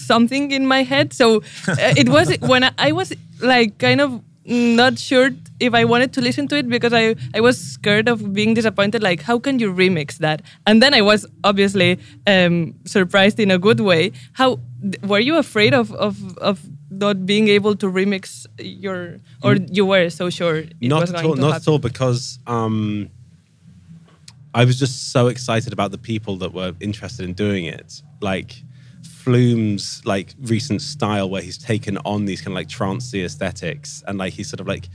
something 0.00 0.50
in 0.50 0.66
my 0.66 0.82
head. 0.82 1.12
So 1.12 1.38
uh, 1.66 1.76
it 1.96 2.08
was 2.08 2.36
when 2.40 2.64
I, 2.64 2.72
I 2.78 2.92
was 2.92 3.12
like 3.40 3.78
kind 3.78 4.00
of 4.00 4.22
not 4.48 4.98
sure 4.98 5.30
if 5.60 5.74
I 5.74 5.84
wanted 5.84 6.12
to 6.14 6.20
listen 6.20 6.48
to 6.48 6.56
it 6.56 6.68
because 6.68 6.92
I, 6.92 7.16
I 7.34 7.40
was 7.40 7.60
scared 7.60 8.08
of 8.08 8.32
being 8.32 8.54
disappointed. 8.54 9.02
Like, 9.02 9.22
how 9.22 9.38
can 9.38 9.58
you 9.58 9.72
remix 9.72 10.18
that? 10.18 10.42
And 10.66 10.82
then 10.82 10.94
I 10.94 11.02
was 11.02 11.26
obviously 11.44 11.98
um, 12.26 12.74
surprised 12.86 13.38
in 13.38 13.50
a 13.50 13.58
good 13.58 13.80
way. 13.80 14.12
How 14.32 14.58
were 15.02 15.18
you 15.18 15.36
afraid 15.36 15.74
of, 15.74 15.92
of, 15.94 16.38
of 16.38 16.60
not 16.90 17.26
being 17.26 17.48
able 17.48 17.74
to 17.76 17.86
remix 17.86 18.46
your, 18.58 19.18
or 19.42 19.56
you 19.56 19.84
were 19.84 20.08
so 20.08 20.30
sure 20.30 20.56
it 20.56 20.74
not 20.80 21.02
was 21.02 21.10
at 21.10 21.16
going 21.16 21.26
all. 21.26 21.36
Not 21.36 21.52
happen? 21.52 21.62
at 21.62 21.68
all. 21.68 21.78
Because 21.78 22.38
um, 22.46 23.10
I 24.54 24.64
was 24.64 24.78
just 24.78 25.12
so 25.12 25.26
excited 25.26 25.72
about 25.72 25.90
the 25.90 25.98
people 25.98 26.36
that 26.38 26.54
were 26.54 26.74
interested 26.80 27.24
in 27.24 27.34
doing 27.34 27.66
it. 27.66 28.02
Like 28.20 28.62
Flume's 29.24 30.00
like 30.04 30.34
recent 30.42 30.80
style, 30.80 31.28
where 31.28 31.42
he's 31.42 31.58
taken 31.58 31.98
on 31.98 32.24
these 32.24 32.40
kind 32.40 32.48
of 32.48 32.54
like 32.54 32.68
trancey 32.68 33.24
aesthetics, 33.24 34.02
and 34.06 34.16
like 34.16 34.32
he's 34.32 34.48
sort 34.48 34.60
of 34.60 34.68
like 34.68 34.88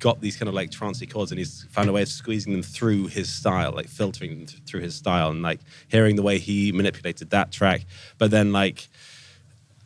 got 0.00 0.20
these 0.20 0.36
kind 0.36 0.48
of 0.48 0.54
like 0.54 0.70
trancey 0.70 1.10
chords, 1.10 1.30
and 1.30 1.38
he's 1.38 1.64
found 1.70 1.88
a 1.88 1.92
way 1.92 2.02
of 2.02 2.08
squeezing 2.08 2.52
them 2.52 2.62
through 2.62 3.06
his 3.06 3.32
style, 3.32 3.72
like 3.72 3.88
filtering 3.88 4.30
them 4.30 4.46
th- 4.46 4.60
through 4.66 4.80
his 4.80 4.94
style, 4.94 5.30
and 5.30 5.42
like 5.42 5.60
hearing 5.88 6.16
the 6.16 6.22
way 6.22 6.38
he 6.38 6.72
manipulated 6.72 7.30
that 7.30 7.52
track. 7.52 7.86
But 8.18 8.30
then 8.32 8.52
like 8.52 8.88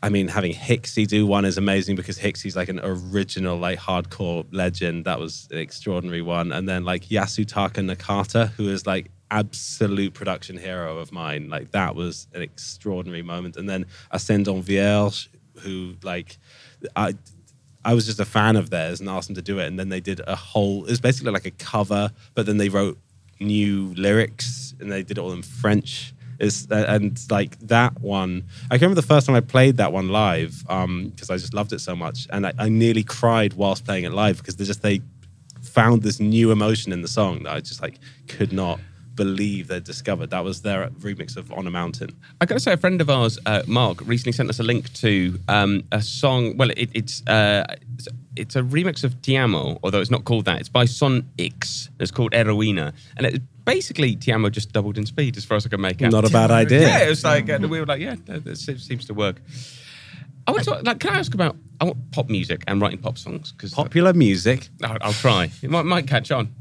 I 0.03 0.09
mean, 0.09 0.29
having 0.29 0.53
Hixxy 0.53 1.07
do 1.07 1.27
one 1.27 1.45
is 1.45 1.59
amazing 1.59 1.97
because 1.97 2.19
Hixxy's 2.19 2.57
like 2.57 2.69
an 2.69 2.81
original, 2.83 3.59
like 3.59 3.79
hardcore 3.79 4.47
legend. 4.53 5.05
That 5.05 5.19
was 5.19 5.49
an 5.51 5.59
extraordinary 5.59 6.23
one. 6.23 6.53
And 6.53 6.69
then 6.69 6.85
like 6.85 7.07
Yasutaka 7.07 7.85
Nakata, 7.85 8.51
who 8.53 8.69
is 8.69 8.87
like 8.87 9.11
absolute 9.31 10.15
production 10.15 10.57
hero 10.57 10.99
of 10.99 11.13
mine. 11.13 11.49
Like 11.49 11.73
that 11.73 11.95
was 11.95 12.27
an 12.35 12.43
extraordinary 12.43 13.23
moment. 13.23 13.57
And 13.57 13.69
then 13.69 13.87
Ascendant 14.11 14.65
Vierge, 14.65 15.31
who 15.61 15.95
like 16.03 16.39
I 16.97 17.15
I 17.85 17.95
was 17.95 18.07
just 18.07 18.21
a 18.21 18.25
fan 18.25 18.57
of 18.57 18.71
theirs 18.71 19.01
and 19.01 19.09
asked 19.09 19.29
them 19.29 19.37
to 19.37 19.43
do 19.43 19.59
it. 19.59 19.67
And 19.67 19.79
then 19.79 19.89
they 19.89 20.01
did 20.01 20.21
a 20.27 20.37
whole 20.37 20.85
it 20.85 20.91
was 20.91 21.01
basically 21.01 21.33
like 21.33 21.47
a 21.47 21.51
cover, 21.53 22.11
but 22.35 22.47
then 22.47 22.57
they 22.57 22.69
wrote 22.69 22.99
new 23.41 23.95
lyrics 23.97 24.75
and 24.81 24.91
they 24.91 25.03
did 25.03 25.19
it 25.19 25.21
all 25.21 25.33
in 25.33 25.43
French. 25.43 26.15
Is 26.39 26.69
and 26.71 27.19
like 27.31 27.59
that 27.67 28.01
one. 28.01 28.45
I 28.71 28.79
can 28.79 28.85
remember 28.85 29.01
the 29.01 29.07
first 29.09 29.27
time 29.27 29.35
I 29.35 29.41
played 29.41 29.79
that 29.79 29.93
one 29.93 30.09
live 30.09 30.65
um 30.69 31.09
because 31.09 31.31
I 31.31 31.37
just 31.37 31.53
loved 31.53 31.73
it 31.73 31.81
so 31.81 31.97
much, 31.97 32.29
and 32.31 32.47
I, 32.47 32.53
I 32.57 32.69
nearly 32.69 33.03
cried 33.03 33.55
whilst 33.55 33.85
playing 33.85 34.05
it 34.05 34.13
live 34.13 34.39
because 34.39 34.55
they 34.55 34.65
just 34.65 34.83
they 34.83 35.01
found 35.63 36.03
this 36.03 36.21
new 36.21 36.53
emotion 36.53 36.93
in 36.93 37.03
the 37.03 37.09
song 37.09 37.43
that 37.43 37.53
I 37.53 37.61
just 37.61 37.83
like 37.83 37.99
could 38.29 38.53
not 38.53 38.79
believe 39.19 39.69
they'd 39.69 39.85
discovered. 39.85 40.31
That 40.31 40.45
was 40.45 40.63
their 40.63 40.89
remix 41.01 41.37
of 41.37 41.53
On 41.53 41.67
a 41.67 41.71
Mountain. 41.71 42.11
I 42.41 42.47
got 42.47 42.55
to 42.55 42.61
say, 42.61 42.73
a 42.73 42.77
friend 42.79 43.01
of 43.03 43.11
ours, 43.11 43.39
uh, 43.45 43.63
Mark, 43.67 44.01
recently 44.07 44.33
sent 44.33 44.49
us 44.49 44.59
a 44.61 44.63
link 44.63 44.91
to 45.05 45.39
um, 45.49 45.85
a 45.93 46.01
song. 46.01 46.57
Well, 46.57 46.71
it, 46.71 46.89
it's 46.95 47.23
uh, 47.27 47.65
it's- 47.69 48.09
it's 48.37 48.55
a 48.55 48.63
remix 48.63 49.03
of 49.03 49.21
Tiamo, 49.21 49.81
although 49.83 50.01
it's 50.01 50.13
not 50.13 50.25
called 50.25 50.45
that. 50.45 50.61
It's 50.61 50.69
by 50.69 50.85
Son 50.85 51.29
X. 51.41 51.89
It's 51.99 52.13
called 52.13 52.31
Eroina, 52.33 52.93
and 53.17 53.27
it 53.27 53.43
basically 53.65 54.15
Tiamo 54.15 54.49
just 54.53 54.71
doubled 54.73 54.97
in 54.97 55.07
speed, 55.07 55.37
as 55.37 55.45
far 55.45 55.57
as 55.57 55.67
I 55.67 55.71
can 55.71 55.81
make 55.81 56.01
out. 56.03 56.13
Not 56.13 56.25
a 56.25 56.31
bad 56.31 56.51
idea. 56.63 56.83
Yeah, 56.83 57.05
it 57.07 57.09
was 57.09 57.25
like 57.25 57.51
uh, 57.51 57.59
we 57.69 57.81
were 57.81 57.87
like, 57.87 58.01
yeah, 58.01 58.15
that, 58.27 58.45
that 58.45 58.57
seems 58.57 59.07
to 59.07 59.13
work. 59.15 59.43
I 60.47 60.53
want 60.53 60.63
to, 60.65 60.71
like, 60.83 61.01
can 61.01 61.11
I 61.15 61.19
ask 61.19 61.35
about 61.35 61.57
I 61.81 61.85
want 61.87 62.11
pop 62.13 62.29
music 62.29 62.63
and 62.69 62.81
writing 62.81 62.99
pop 63.01 63.19
songs 63.19 63.51
because 63.53 63.75
Popular 63.75 64.13
music. 64.13 64.69
I'll, 64.85 64.97
I'll 65.01 65.13
try. 65.13 65.51
It 65.61 65.69
might, 65.71 65.83
might 65.85 66.07
catch 66.07 66.31
on. 66.31 66.55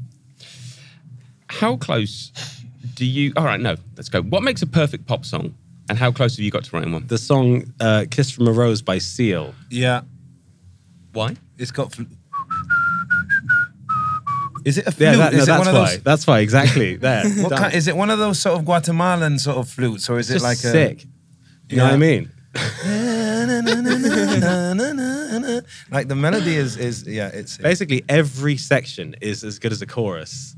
How 1.48 1.76
close 1.76 2.32
do 2.94 3.04
you? 3.04 3.32
All 3.36 3.44
right, 3.44 3.60
no, 3.60 3.76
let's 3.96 4.08
go. 4.08 4.22
What 4.22 4.42
makes 4.42 4.62
a 4.62 4.66
perfect 4.66 5.06
pop 5.06 5.24
song, 5.24 5.54
and 5.88 5.98
how 5.98 6.12
close 6.12 6.36
have 6.36 6.44
you 6.44 6.50
got 6.50 6.64
to 6.64 6.76
writing 6.76 6.92
one? 6.92 7.06
The 7.06 7.18
song 7.18 7.72
uh, 7.80 8.04
"Kiss 8.10 8.30
from 8.30 8.48
a 8.48 8.52
Rose" 8.52 8.82
by 8.82 8.98
Seal. 8.98 9.54
Yeah, 9.70 10.02
Why? 11.12 11.36
it's 11.56 11.70
got. 11.70 11.92
Fl- 11.92 12.02
is 14.64 14.76
it 14.76 14.86
a 14.86 14.92
flute? 14.92 15.10
Yeah, 15.10 15.16
that, 15.16 15.32
no, 15.32 15.38
is 15.38 15.44
it 15.44 15.46
that's 15.46 15.66
one 15.66 15.68
of 15.68 15.74
why. 15.80 15.90
those? 15.94 16.02
That's 16.02 16.26
why. 16.26 16.40
Exactly. 16.40 16.96
There. 16.96 17.24
What 17.42 17.56
kind, 17.56 17.74
is 17.74 17.88
it 17.88 17.96
one 17.96 18.10
of 18.10 18.18
those 18.18 18.38
sort 18.38 18.58
of 18.58 18.66
Guatemalan 18.66 19.38
sort 19.38 19.56
of 19.56 19.68
flutes, 19.68 20.10
or 20.10 20.18
is 20.18 20.30
It's 20.30 20.42
it 20.42 20.46
like 20.46 20.58
just 20.58 20.72
sick. 20.72 21.06
You 21.70 21.78
know 21.78 21.84
what 21.84 21.94
I 21.94 21.96
mean? 21.96 22.30
like 25.90 26.08
the 26.08 26.16
melody 26.16 26.56
is 26.56 26.76
is 26.76 27.06
yeah, 27.06 27.28
it's 27.28 27.56
Basically, 27.58 28.04
every 28.08 28.56
section 28.56 29.14
is 29.20 29.44
as 29.44 29.58
good 29.58 29.72
as 29.72 29.82
a 29.82 29.86
chorus. 29.86 30.56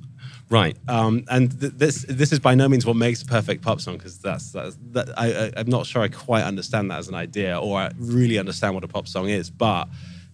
Right. 0.50 0.76
Um, 0.88 1.24
and 1.28 1.58
th- 1.60 1.74
this 1.76 2.04
this 2.08 2.32
is 2.32 2.40
by 2.40 2.56
no 2.56 2.68
means 2.68 2.84
what 2.84 2.96
makes 2.96 3.22
a 3.22 3.26
perfect 3.26 3.62
pop 3.62 3.80
song 3.80 3.96
because 3.96 4.18
that's, 4.18 4.50
that's 4.50 4.76
that 4.90 5.16
I, 5.16 5.46
I 5.46 5.52
I'm 5.56 5.68
not 5.68 5.86
sure 5.86 6.02
I 6.02 6.08
quite 6.08 6.42
understand 6.42 6.90
that 6.90 6.98
as 6.98 7.06
an 7.08 7.14
idea 7.14 7.56
or 7.56 7.78
I 7.78 7.92
really 7.96 8.36
understand 8.36 8.74
what 8.74 8.82
a 8.82 8.88
pop 8.88 9.06
song 9.06 9.28
is. 9.28 9.48
But 9.48 9.88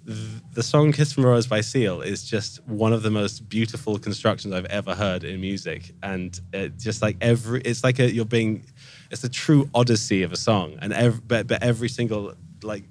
the 0.07 0.63
song 0.63 0.93
"Kiss 0.93 1.13
from 1.13 1.25
a 1.25 1.29
Rose" 1.29 1.47
by 1.47 1.61
Seal 1.61 2.01
is 2.01 2.25
just 2.25 2.65
one 2.67 2.95
of 2.95 3.03
the 3.03 3.11
most 3.11 3.49
beautiful 3.49 3.99
constructions 3.99 4.55
I've 4.55 4.65
ever 4.67 4.95
heard 4.95 5.23
in 5.23 5.39
music, 5.39 5.93
and 6.03 6.41
it 6.53 6.79
just 6.79 7.03
like 7.03 7.19
every 7.21 7.61
it's 7.63 7.85
like 7.85 7.99
a, 7.99 8.11
you're 8.11 8.25
being 8.25 8.65
it's 9.11 9.23
a 9.25 9.29
true 9.29 9.69
odyssey 9.75 10.23
of 10.23 10.33
a 10.33 10.37
song, 10.37 10.79
and 10.81 10.95
every, 10.95 11.21
but 11.27 11.47
but 11.47 11.63
every 11.63 11.91
single 11.91 12.35
like 12.63 12.85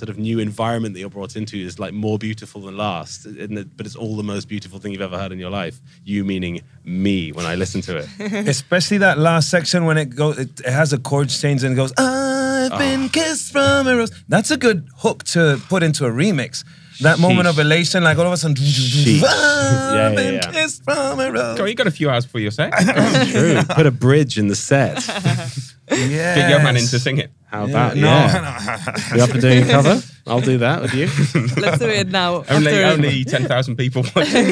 sort 0.00 0.08
of 0.08 0.18
new 0.18 0.38
environment 0.40 0.94
that 0.94 1.00
you're 1.00 1.10
brought 1.18 1.36
into 1.36 1.56
is 1.68 1.78
like 1.78 1.92
more 2.06 2.18
beautiful 2.18 2.60
than 2.62 2.76
last. 2.76 3.26
It- 3.26 3.76
but 3.76 3.84
it's 3.86 3.96
all 4.02 4.16
the 4.16 4.22
most 4.34 4.48
beautiful 4.48 4.78
thing 4.80 4.92
you've 4.92 5.00
ever 5.10 5.18
heard 5.22 5.32
in 5.32 5.38
your 5.38 5.50
life. 5.62 5.76
You 6.04 6.24
meaning 6.24 6.54
me 6.84 7.32
when 7.32 7.46
I 7.46 7.54
listen 7.54 7.80
to 7.82 7.92
it. 8.02 8.08
especially 8.56 8.98
that 8.98 9.16
last 9.18 9.50
section 9.50 9.84
when 9.84 9.98
it 9.98 10.08
goes 10.22 10.38
it, 10.38 10.50
it 10.60 10.72
has 10.72 10.92
a 10.92 10.98
chord 10.98 11.28
change 11.28 11.62
and 11.64 11.72
it 11.74 11.76
goes 11.76 11.92
I've 11.98 12.78
been 12.78 13.04
Ah. 13.04 13.08
kissed 13.12 13.52
from 13.52 13.86
a 13.86 13.96
rose. 13.96 14.10
That's 14.28 14.50
a 14.50 14.56
good 14.56 14.88
hook 14.98 15.24
to 15.34 15.60
put 15.68 15.82
into 15.82 16.04
a 16.06 16.10
remix. 16.10 16.64
That 17.00 17.18
moment 17.18 17.48
of 17.48 17.58
elation, 17.58 18.04
like 18.04 18.18
all 18.18 18.26
of 18.26 18.32
a 18.32 18.36
sudden, 18.36 18.56
Sheesh. 18.56 19.22
I've 19.24 19.94
Yeah, 19.94 20.10
yeah, 20.10 20.14
been 20.14 20.34
yeah. 20.34 20.50
kissed 20.52 20.84
from 20.84 21.18
a 21.18 21.30
rose. 21.32 21.56
Go 21.58 21.64
you 21.64 21.74
got 21.74 21.86
a 21.86 21.90
few 21.90 22.10
hours 22.10 22.26
before 22.26 22.42
your 22.42 22.50
set. 22.50 22.72
True. 23.32 23.62
Put 23.74 23.86
a 23.86 23.90
bridge 23.90 24.38
in 24.38 24.48
the 24.48 24.56
set. 24.56 24.96
Yes. 25.92 26.36
Get 26.38 26.50
your 26.50 26.62
man 26.62 26.76
in 26.76 26.86
to 26.86 27.00
sing 27.00 27.18
it. 27.18 27.32
How 27.50 27.64
about 27.66 27.96
no, 27.96 28.06
yeah? 28.06 28.96
You 29.14 29.22
up 29.22 29.30
for 29.30 29.40
doing 29.40 29.64
a 29.64 29.66
cover? 29.66 30.00
I'll 30.26 30.40
do 30.40 30.58
that 30.58 30.82
with 30.82 30.94
you. 30.94 31.06
Let's 31.60 31.78
do 31.78 31.88
it 31.88 32.08
now. 32.08 32.44
Only 32.48 32.84
only 32.84 33.24
ten 33.24 33.46
thousand 33.46 33.74
people 33.76 34.02
watching. 34.14 34.46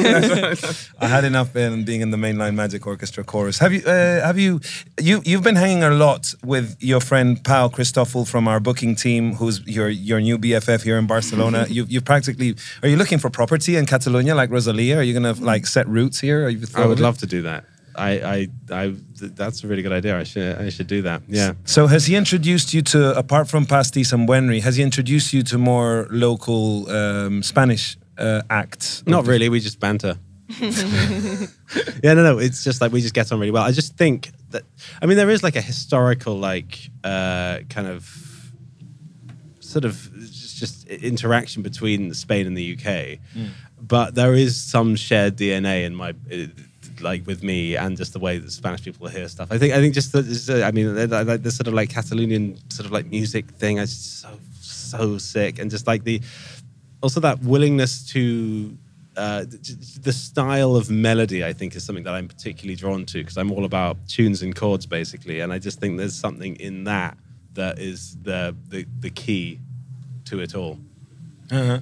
I 0.99 1.07
had 1.07 1.23
enough 1.23 1.55
in 1.55 1.85
being 1.85 2.01
in 2.01 2.11
the 2.11 2.17
mainline 2.17 2.55
Magic 2.55 2.85
Orchestra 2.85 3.23
chorus. 3.23 3.59
Have 3.59 3.71
you? 3.71 3.81
Uh, 3.85 4.21
have 4.25 4.37
you? 4.37 4.59
You 4.99 5.21
you've 5.23 5.43
been 5.43 5.55
hanging 5.55 5.83
a 5.83 5.91
lot 5.91 6.33
with 6.43 6.75
your 6.81 6.99
friend 6.99 7.41
Pal 7.41 7.69
Christoffel 7.69 8.27
from 8.27 8.47
our 8.49 8.59
booking 8.59 8.95
team, 8.95 9.35
who's 9.35 9.65
your 9.65 9.87
your 9.87 10.19
new 10.19 10.37
BFF 10.37 10.83
here 10.83 10.97
in 10.97 11.07
Barcelona. 11.07 11.65
you 11.69 11.85
you 11.87 12.01
practically 12.01 12.55
are 12.83 12.89
you 12.89 12.97
looking 12.97 13.19
for 13.19 13.29
property 13.29 13.77
in 13.77 13.85
Catalonia 13.85 14.35
like 14.35 14.49
Rosalia? 14.49 14.97
Are 14.97 15.03
you 15.03 15.13
gonna 15.13 15.33
like 15.33 15.67
set 15.67 15.87
roots 15.87 16.19
here? 16.19 16.45
Are 16.45 16.49
you 16.49 16.67
I 16.75 16.85
would 16.85 16.99
love 16.99 17.17
to 17.19 17.25
do 17.25 17.41
that. 17.43 17.63
I, 17.99 18.11
I, 18.11 18.47
I, 18.71 18.83
th- 19.19 19.33
that's 19.35 19.63
a 19.63 19.67
really 19.67 19.81
good 19.81 19.91
idea. 19.91 20.17
I 20.17 20.23
should, 20.23 20.57
I 20.57 20.69
should 20.69 20.87
do 20.87 21.01
that. 21.03 21.21
Yeah. 21.27 21.53
So 21.65 21.87
has 21.87 22.05
he 22.05 22.15
introduced 22.15 22.73
you 22.73 22.81
to, 22.83 23.17
apart 23.17 23.49
from 23.49 23.65
Pastis 23.65 24.13
and 24.13 24.27
Buenri, 24.27 24.61
has 24.61 24.77
he 24.77 24.83
introduced 24.83 25.33
you 25.33 25.43
to 25.43 25.57
more 25.57 26.07
local 26.09 26.89
um, 26.89 27.43
Spanish 27.43 27.97
uh, 28.17 28.41
acts? 28.49 29.03
Not 29.05 29.27
really. 29.27 29.49
We 29.49 29.59
just 29.59 29.79
banter. 29.79 30.17
yeah, 30.59 32.13
no, 32.15 32.23
no. 32.23 32.39
It's 32.39 32.63
just 32.63 32.81
like 32.81 32.91
we 32.91 33.01
just 33.01 33.13
get 33.13 33.31
on 33.31 33.39
really 33.39 33.51
well. 33.51 33.63
I 33.63 33.71
just 33.71 33.95
think 33.97 34.31
that 34.49 34.63
I 34.99 35.05
mean 35.05 35.15
there 35.15 35.29
is 35.29 35.43
like 35.43 35.55
a 35.55 35.61
historical 35.61 36.35
like 36.35 36.89
uh, 37.03 37.59
kind 37.69 37.87
of 37.87 38.51
sort 39.59 39.85
of 39.85 40.09
just, 40.15 40.57
just 40.57 40.87
interaction 40.87 41.61
between 41.61 42.15
Spain 42.15 42.47
and 42.47 42.57
the 42.57 42.75
UK, 42.75 43.19
but 43.79 44.15
there 44.15 44.33
is 44.33 44.59
some 44.59 44.95
shared 44.95 45.37
DNA 45.37 45.85
in 45.85 45.93
my. 45.93 46.15
Uh, 46.99 47.03
like 47.03 47.25
with 47.25 47.43
me 47.43 47.75
and 47.75 47.97
just 47.97 48.13
the 48.13 48.19
way 48.19 48.37
that 48.37 48.51
Spanish 48.51 48.83
people 48.83 49.07
hear 49.07 49.27
stuff. 49.27 49.51
I 49.51 49.57
think 49.57 49.73
I 49.73 49.77
think 49.77 49.93
just 49.93 50.11
the, 50.11 50.63
I 50.65 50.71
mean 50.71 50.95
the, 50.95 51.51
sort 51.51 51.67
of 51.67 51.73
like 51.73 51.89
Catalonian 51.89 52.57
sort 52.71 52.85
of 52.85 52.91
like 52.91 53.07
music 53.07 53.45
thing 53.51 53.77
is 53.77 53.95
so 53.95 54.29
so 54.61 55.17
sick. 55.17 55.59
And 55.59 55.69
just 55.69 55.87
like 55.87 56.03
the 56.03 56.21
also 57.01 57.19
that 57.21 57.39
willingness 57.41 58.05
to 58.07 58.77
uh, 59.17 59.45
the 60.01 60.13
style 60.13 60.77
of 60.77 60.89
melody 60.89 61.43
i 61.43 61.51
think 61.51 61.75
is 61.75 61.83
something 61.83 62.05
that 62.05 62.13
i'm 62.13 62.27
particularly 62.27 62.75
drawn 62.75 63.05
to 63.05 63.17
because 63.17 63.37
i'm 63.37 63.51
all 63.51 63.65
about 63.65 63.97
tunes 64.07 64.41
and 64.41 64.55
chords 64.55 64.85
basically. 64.85 65.41
And 65.41 65.51
i 65.51 65.59
just 65.59 65.79
think 65.79 65.97
there's 65.97 66.15
something 66.15 66.55
in 66.55 66.85
that 66.85 67.17
that 67.53 67.79
is 67.79 68.15
the 68.21 68.55
the, 68.69 68.85
the 68.99 69.09
key 69.09 69.59
to 70.25 70.39
it 70.39 70.55
all 70.55 70.77
Uh-huh. 71.51 71.79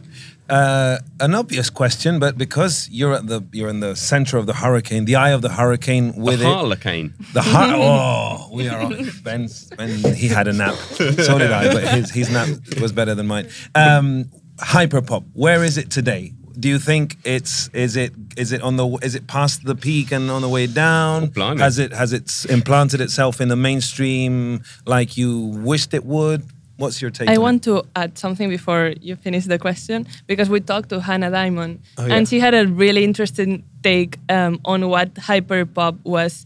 Uh, 0.50 0.98
an 1.20 1.36
obvious 1.36 1.70
question, 1.70 2.20
but 2.20 2.38
because 2.38 2.88
you're 2.90 3.14
at 3.14 3.28
the 3.28 3.42
you're 3.52 3.68
in 3.68 3.82
the 3.82 3.96
center 3.96 4.38
of 4.38 4.46
the 4.46 4.54
hurricane, 4.54 5.04
the 5.04 5.16
eye 5.18 5.32
of 5.32 5.42
the 5.42 5.50
hurricane 5.50 6.14
with 6.16 6.40
the 6.40 6.46
it. 6.46 6.54
harlequin. 6.54 7.14
The 7.34 7.42
har- 7.42 7.76
oh, 7.76 8.50
we 8.54 8.70
are. 8.70 8.80
On. 8.84 9.10
Ben's 9.24 9.66
Ben, 9.78 9.90
he 10.16 10.30
had 10.30 10.48
a 10.48 10.54
nap. 10.54 10.76
So 10.76 11.38
did 11.38 11.52
I, 11.52 11.74
but 11.74 11.84
his 11.90 12.12
his 12.12 12.30
nap 12.30 12.48
was 12.80 12.94
better 12.94 13.14
than 13.14 13.28
mine. 13.28 13.50
Um, 13.76 14.32
hyperpop. 14.60 15.26
Where 15.34 15.66
is 15.66 15.78
it 15.78 15.92
today? 15.92 16.32
Do 16.58 16.70
you 16.70 16.80
think 16.80 17.18
it's 17.26 17.68
is 17.74 17.98
it 17.98 18.14
is 18.38 18.54
it 18.54 18.62
on 18.62 18.78
the 18.78 18.88
is 19.04 19.16
it 19.16 19.28
past 19.28 19.66
the 19.66 19.76
peak 19.76 20.12
and 20.14 20.32
on 20.32 20.42
the 20.42 20.50
way 20.50 20.66
down? 20.66 21.32
Oh, 21.36 21.58
has 21.58 21.78
it 21.78 21.92
has 21.92 22.14
it 22.14 22.46
implanted 22.50 23.02
itself 23.02 23.42
in 23.42 23.50
the 23.50 23.58
mainstream 23.58 24.64
like 24.86 25.18
you 25.18 25.38
wished 25.38 25.94
it 25.94 26.06
would? 26.06 26.44
What's 26.78 27.02
your 27.02 27.12
take? 27.12 27.28
I 27.30 27.38
want 27.38 27.66
it? 27.68 27.70
to 27.70 27.84
add 27.96 28.18
something 28.18 28.50
before 28.50 28.94
you 29.02 29.16
finish 29.16 29.46
the 29.46 29.58
question 29.60 30.08
because 30.28 30.50
we 30.50 30.60
talked 30.60 30.90
to 30.90 31.02
Hannah 31.02 31.32
Diamond 31.32 31.82
Oh, 31.98 32.06
yeah. 32.06 32.16
and 32.16 32.28
she 32.30 32.40
had 32.40 32.54
a 32.54 32.68
really 32.68 33.04
interesting 33.04 33.64
take 33.84 34.18
um, 34.30 34.60
on 34.66 34.88
what 34.90 35.14
hyperpop 35.16 35.98
was 36.04 36.46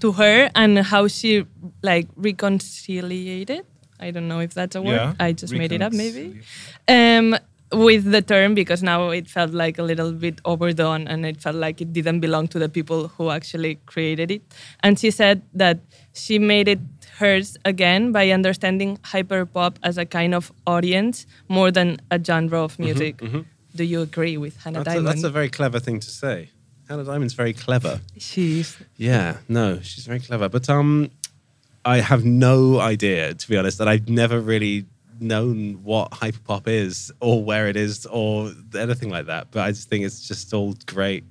to 0.00 0.12
her 0.12 0.50
and 0.54 0.78
how 0.78 1.08
she 1.08 1.46
like 1.82 2.08
reconciliated. 2.16 3.64
I 4.00 4.10
don't 4.10 4.28
know 4.28 4.40
if 4.40 4.54
that's 4.54 4.76
a 4.76 4.82
word. 4.82 4.94
Yeah, 4.94 5.14
I 5.18 5.32
just 5.32 5.52
made 5.52 5.72
it 5.72 5.82
up, 5.82 5.92
maybe. 5.92 6.40
Um, 6.86 7.36
with 7.72 8.10
the 8.10 8.22
term 8.22 8.54
because 8.54 8.82
now 8.82 9.10
it 9.10 9.28
felt 9.28 9.50
like 9.52 9.76
a 9.78 9.82
little 9.82 10.12
bit 10.12 10.40
overdone 10.44 11.06
and 11.06 11.26
it 11.26 11.40
felt 11.40 11.56
like 11.56 11.80
it 11.80 11.92
didn't 11.92 12.20
belong 12.20 12.48
to 12.48 12.58
the 12.58 12.68
people 12.68 13.08
who 13.08 13.30
actually 13.30 13.74
created 13.86 14.30
it. 14.30 14.42
And 14.82 14.98
she 14.98 15.10
said 15.10 15.42
that 15.54 15.78
she 16.14 16.38
made 16.38 16.68
it 16.68 16.78
hers 17.18 17.56
again 17.64 18.12
by 18.12 18.30
understanding 18.30 18.96
hyperpop 18.98 19.76
as 19.82 19.98
a 19.98 20.06
kind 20.06 20.34
of 20.34 20.52
audience 20.66 21.26
more 21.48 21.70
than 21.70 21.98
a 22.10 22.22
genre 22.22 22.62
of 22.62 22.78
music. 22.78 23.20
Do 23.76 23.84
you 23.84 24.00
agree 24.02 24.36
with 24.36 24.56
Hannah 24.62 24.78
that's 24.82 24.88
a, 24.88 24.98
Diamond? 24.98 25.06
that's 25.06 25.24
a 25.24 25.30
very 25.30 25.48
clever 25.48 25.78
thing 25.78 26.00
to 26.00 26.10
say 26.10 26.50
hannah 26.88 27.04
diamond's 27.04 27.34
very 27.34 27.52
clever 27.52 28.00
She's 28.16 28.76
Yeah, 28.96 29.36
no, 29.48 29.80
she's 29.80 30.06
very 30.06 30.20
clever. 30.20 30.48
But 30.48 30.68
um, 30.70 31.10
I 31.84 31.98
have 32.00 32.24
no 32.24 32.80
idea, 32.80 33.34
to 33.34 33.48
be 33.48 33.56
honest, 33.56 33.80
and 33.80 33.88
I've 33.88 34.08
never 34.08 34.40
really 34.40 34.86
known 35.20 35.82
what 35.82 36.10
hyperpop 36.12 36.66
is 36.66 37.12
or 37.20 37.42
where 37.42 37.68
it 37.68 37.76
is 37.76 38.06
or 38.06 38.52
anything 38.74 39.10
like 39.10 39.26
that. 39.26 39.48
But 39.50 39.60
I 39.62 39.70
just 39.70 39.88
think 39.88 40.04
it's 40.04 40.26
just 40.26 40.52
all 40.52 40.74
great. 40.86 41.24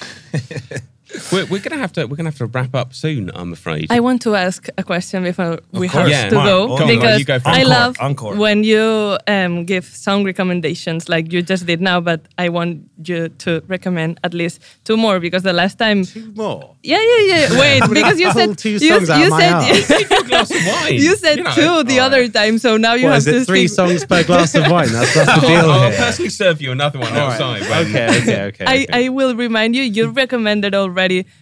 We're, 1.32 1.46
we're 1.46 1.60
gonna 1.60 1.78
have 1.80 1.92
to 1.94 2.04
we're 2.06 2.16
gonna 2.16 2.28
have 2.28 2.38
to 2.38 2.46
wrap 2.46 2.74
up 2.74 2.92
soon. 2.92 3.30
I'm 3.34 3.52
afraid. 3.52 3.86
I 3.90 4.00
want 4.00 4.20
to 4.22 4.34
ask 4.34 4.68
a 4.76 4.82
question 4.82 5.22
before 5.24 5.58
we 5.72 5.88
have 5.88 6.08
Yeah. 6.08 6.28
to 6.28 6.34
Mark, 6.34 6.46
go 6.46 6.66
go 6.68 6.74
on, 6.84 6.88
because 6.88 7.18
you 7.18 7.24
go 7.24 7.38
I 7.46 7.62
love 7.62 7.96
Encore, 7.98 8.32
encore. 8.32 8.36
when 8.36 8.62
you 8.62 9.16
um, 9.26 9.64
give 9.64 9.84
song 9.86 10.24
recommendations 10.24 11.08
like 11.08 11.32
you 11.32 11.40
just 11.42 11.64
did 11.66 11.80
now, 11.80 12.00
but 12.00 12.20
I 12.36 12.50
want 12.50 12.90
you 13.02 13.28
to 13.30 13.62
recommend 13.68 14.20
at 14.22 14.34
least 14.34 14.60
two 14.84 14.96
more 14.98 15.18
because 15.18 15.42
the 15.44 15.54
last 15.54 15.78
time. 15.78 16.04
Two 16.04 16.30
more. 16.36 16.76
Yeah, 16.82 17.00
yeah, 17.00 17.24
yeah. 17.48 17.58
Wait, 17.60 17.82
because 17.90 18.20
you 18.20 18.30
said 18.32 18.58
two 18.58 18.70
you, 18.76 18.94
out 18.94 19.00
you 19.20 19.30
my 19.30 19.40
said 19.40 19.52
ass. 19.52 19.90
a 20.20 20.24
glass 20.28 20.50
of 20.50 20.66
wine. 20.66 20.94
you 20.94 21.16
said 21.16 21.38
You 21.38 21.44
know. 21.44 21.54
two 21.54 21.84
the 21.84 22.00
other 22.00 22.28
time, 22.28 22.58
so 22.58 22.76
now 22.76 22.92
you 22.94 23.04
What 23.06 23.14
have 23.14 23.18
is 23.18 23.24
to 23.24 23.36
it? 23.38 23.46
Three 23.46 23.66
speak. 23.68 23.76
songs 23.76 24.04
per 24.04 24.24
glass 24.24 24.54
of 24.54 24.70
wine. 24.70 24.92
That's, 24.92 25.14
that's 25.14 25.26
the 25.26 25.32
I'll, 25.32 25.40
deal 25.62 25.70
I'll 25.70 25.90
personally 25.92 26.28
serve 26.30 26.60
you 26.60 26.70
another 26.72 26.98
one 26.98 27.12
All 27.16 27.28
right. 27.28 27.40
outside. 27.40 27.62
when- 27.62 27.78
Okay, 27.88 28.06
okay, 28.22 28.42
okay. 28.50 28.64
I, 28.66 28.76
okay. 28.82 29.06
I 29.06 29.08
will 29.08 29.34
remind 29.34 29.74
you, 29.74 29.82
you 29.84 30.08
recommended 30.10 30.74
already. 30.74 30.97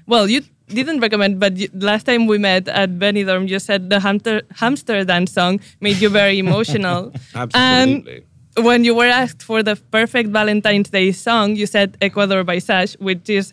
Well, 0.07 0.29
you 0.29 0.43
didn't 0.69 1.01
recommend, 1.01 1.41
but 1.41 1.57
you, 1.57 1.69
last 1.75 2.05
time 2.07 2.27
we 2.27 2.39
met 2.39 2.69
at 2.69 2.91
Benidorm, 2.99 3.49
you 3.49 3.59
said 3.59 3.91
the 3.91 4.01
hamster 4.01 4.43
hamster 4.57 5.05
dance 5.05 5.33
song 5.33 5.61
made 5.81 5.99
you 6.01 6.09
very 6.09 6.39
emotional. 6.39 7.13
Absolutely. 7.35 8.25
And 8.57 8.65
when 8.67 8.85
you 8.85 8.95
were 8.95 9.07
asked 9.23 9.43
for 9.43 9.63
the 9.63 9.77
perfect 9.91 10.31
Valentine's 10.31 10.91
Day 10.91 11.13
song, 11.13 11.57
you 11.57 11.67
said 11.67 11.97
Ecuador 12.01 12.43
by 12.45 12.59
Sash, 12.59 12.95
which 12.99 13.29
is 13.29 13.53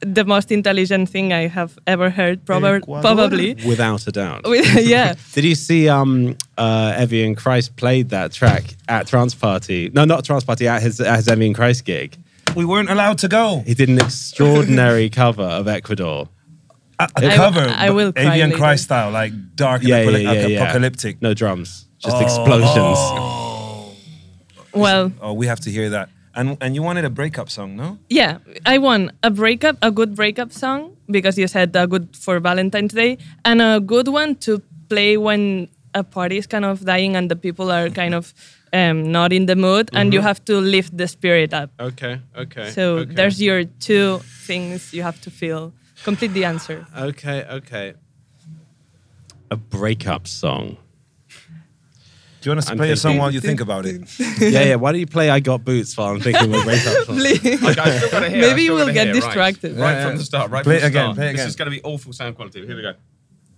the 0.00 0.24
most 0.24 0.50
intelligent 0.50 1.08
thing 1.08 1.32
I 1.32 1.46
have 1.46 1.78
ever 1.86 2.10
heard, 2.10 2.44
prob- 2.44 2.82
probably. 3.02 3.54
Without 3.64 4.06
a 4.06 4.12
doubt. 4.12 4.42
With- 4.44 4.86
yeah. 4.86 5.14
Did 5.32 5.44
you 5.44 5.54
see 5.54 5.88
um 5.88 6.36
uh 6.58 6.92
Evian 6.96 7.34
Christ 7.34 7.76
played 7.76 8.10
that 8.10 8.32
track 8.32 8.64
at 8.88 9.06
Trance 9.06 9.34
Party? 9.34 9.90
No, 9.94 10.04
not 10.04 10.24
Trance 10.24 10.44
Party, 10.44 10.66
at 10.68 10.82
his 10.82 11.00
at 11.00 11.16
his 11.16 11.28
Evian 11.28 11.54
Christ 11.54 11.84
gig. 11.84 12.16
We 12.56 12.64
weren't 12.64 12.90
allowed 12.90 13.18
to 13.18 13.28
go. 13.28 13.62
He 13.66 13.74
did 13.74 13.88
an 13.88 13.98
extraordinary 13.98 15.08
cover 15.22 15.42
of 15.42 15.66
Ecuador. 15.68 16.28
A, 16.98 17.08
a 17.16 17.26
I- 17.32 17.36
cover, 17.36 17.66
I 17.68 17.90
will 17.90 18.12
but 18.12 18.22
cry 18.22 18.32
Evian. 18.38 18.52
Christ 18.52 18.84
style, 18.84 19.10
like 19.10 19.32
dark 19.56 19.80
and 19.82 19.88
Yeah, 19.88 20.00
yeah, 20.02 20.08
apocalyptic. 20.08 20.34
yeah, 20.42 20.46
yeah. 20.48 20.62
apocalyptic. 20.62 21.22
No 21.22 21.34
drums, 21.34 21.86
just 21.98 22.16
Oh. 22.16 22.20
explosions. 22.20 22.98
Well, 24.74 25.12
Oh, 25.20 25.34
we 25.34 25.46
have 25.48 25.60
to 25.60 25.70
hear 25.70 25.90
that. 25.90 26.08
And 26.34 26.56
and 26.62 26.74
you 26.74 26.82
wanted 26.82 27.04
a 27.04 27.10
breakup 27.10 27.50
song, 27.50 27.76
no? 27.76 27.98
yeah, 28.08 28.38
I 28.64 28.78
want 28.78 29.10
a 29.22 29.30
breakup, 29.30 29.76
a 29.82 29.90
good 29.90 30.14
breakup 30.16 30.50
song, 30.50 30.96
because 31.10 31.36
you 31.36 31.46
said 31.46 31.76
a 31.76 31.86
good 31.86 32.16
for 32.16 32.40
Valentine's 32.40 32.94
Day, 32.94 33.18
and 33.44 33.60
a 33.60 33.80
good 33.80 34.08
one 34.08 34.34
to 34.36 34.62
play 34.88 35.18
when 35.18 35.68
a 35.92 36.02
party 36.02 36.38
is 36.38 36.46
kind 36.46 36.64
of 36.64 36.86
dying 36.86 37.16
and 37.16 37.30
the 37.30 37.36
people 37.36 37.70
are 37.70 37.90
kind 37.90 38.14
of 38.14 38.32
um, 38.72 39.10
not 39.12 39.32
in 39.32 39.46
the 39.46 39.56
mood, 39.56 39.90
and 39.92 40.12
you 40.14 40.20
have 40.20 40.44
to 40.46 40.56
lift 40.60 40.96
the 40.96 41.06
spirit 41.08 41.52
up. 41.54 41.70
Okay, 41.78 42.20
okay. 42.36 42.70
So 42.70 42.98
okay. 42.98 43.14
there's 43.14 43.40
your 43.40 43.64
two 43.64 44.18
things 44.46 44.92
you 44.92 45.02
have 45.02 45.20
to 45.22 45.30
feel. 45.30 45.72
Complete 46.04 46.32
the 46.32 46.44
answer. 46.44 46.86
Okay, 46.96 47.44
okay. 47.50 47.94
A 49.50 49.56
breakup 49.56 50.26
song. 50.26 50.76
Do 52.40 52.48
you 52.48 52.50
want 52.50 52.58
us 52.58 52.64
to 52.66 52.72
I'm 52.72 52.78
play 52.78 52.90
a 52.90 52.96
song 52.96 53.18
while 53.18 53.30
you 53.30 53.40
think 53.40 53.60
about 53.60 53.86
it? 53.86 54.02
yeah, 54.40 54.48
yeah. 54.64 54.74
Why 54.74 54.90
don't 54.90 54.98
you 55.00 55.06
play 55.06 55.30
I 55.30 55.38
Got 55.38 55.64
Boots 55.64 55.96
while 55.96 56.08
I'm 56.08 56.18
thinking 56.20 56.52
of 56.52 56.60
a 56.60 56.64
breakup 56.64 57.04
song? 57.06 57.18
Like, 57.18 57.78
I 57.78 57.98
still 57.98 58.10
gotta 58.10 58.28
hear, 58.30 58.40
Maybe 58.40 58.68
we'll 58.68 58.86
get 58.92 59.06
hear, 59.06 59.14
right. 59.14 59.14
distracted. 59.22 59.76
Right, 59.76 59.92
Yeah, 59.92 60.08
from 60.08 60.16
the 60.18 60.24
start. 60.24 60.50
Right 60.50 60.64
Play 60.64 60.78
from 60.80 60.88
it 60.88 60.92
the 60.92 60.98
again, 60.98 61.04
start. 61.04 61.16
play 61.18 61.28
it 61.28 61.32
This 61.32 61.40
again. 61.42 61.48
is 61.48 61.56
going 61.56 61.70
to 61.70 61.76
be 61.76 61.82
awful 61.84 62.12
sound 62.12 62.34
quality. 62.34 62.66
Here 62.66 62.74
we 62.74 62.82
go. 62.82 62.94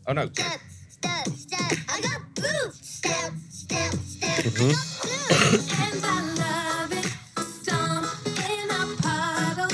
Oh 0.06 0.12
no. 0.12 0.26
Step, 0.26 0.60
step, 0.90 1.26
step. 1.28 1.78
I 1.88 2.00
got 2.02 2.34
boots. 2.34 2.86
Step, 2.98 3.32
step, 3.64 3.92
step. 3.94 4.38
I 4.38 4.42
got 4.42 4.54
boots. 4.58 5.72
And 5.80 6.04
I 6.04 6.20
love 6.42 6.92
it. 6.92 7.06
Stomp 7.62 8.06
in 8.52 8.68
a 8.70 8.82
puddle. 9.02 9.72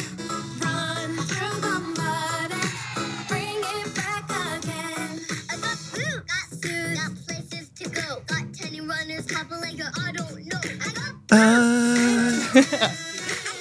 Run 0.63 1.11
through 1.31 1.59
the 1.67 1.77
mud 1.99 2.51
and 2.53 3.29
bring 3.29 3.59
it 3.59 3.89
back 3.95 4.25
again. 4.31 5.21
I 5.51 5.57
got 5.65 5.79
boots. 5.95 6.27
Got 6.33 6.47
suits. 6.63 7.01
Got 7.01 7.13
places 7.27 7.67
to 7.79 7.85
go. 7.89 8.07
Got 8.27 8.45
tiny 8.55 8.81
runners, 8.81 9.27
couple 9.27 9.61
like 9.61 9.81
I 9.81 10.13
don't 10.13 10.47
know. 10.47 10.61
I 10.63 10.91
got 10.99 11.15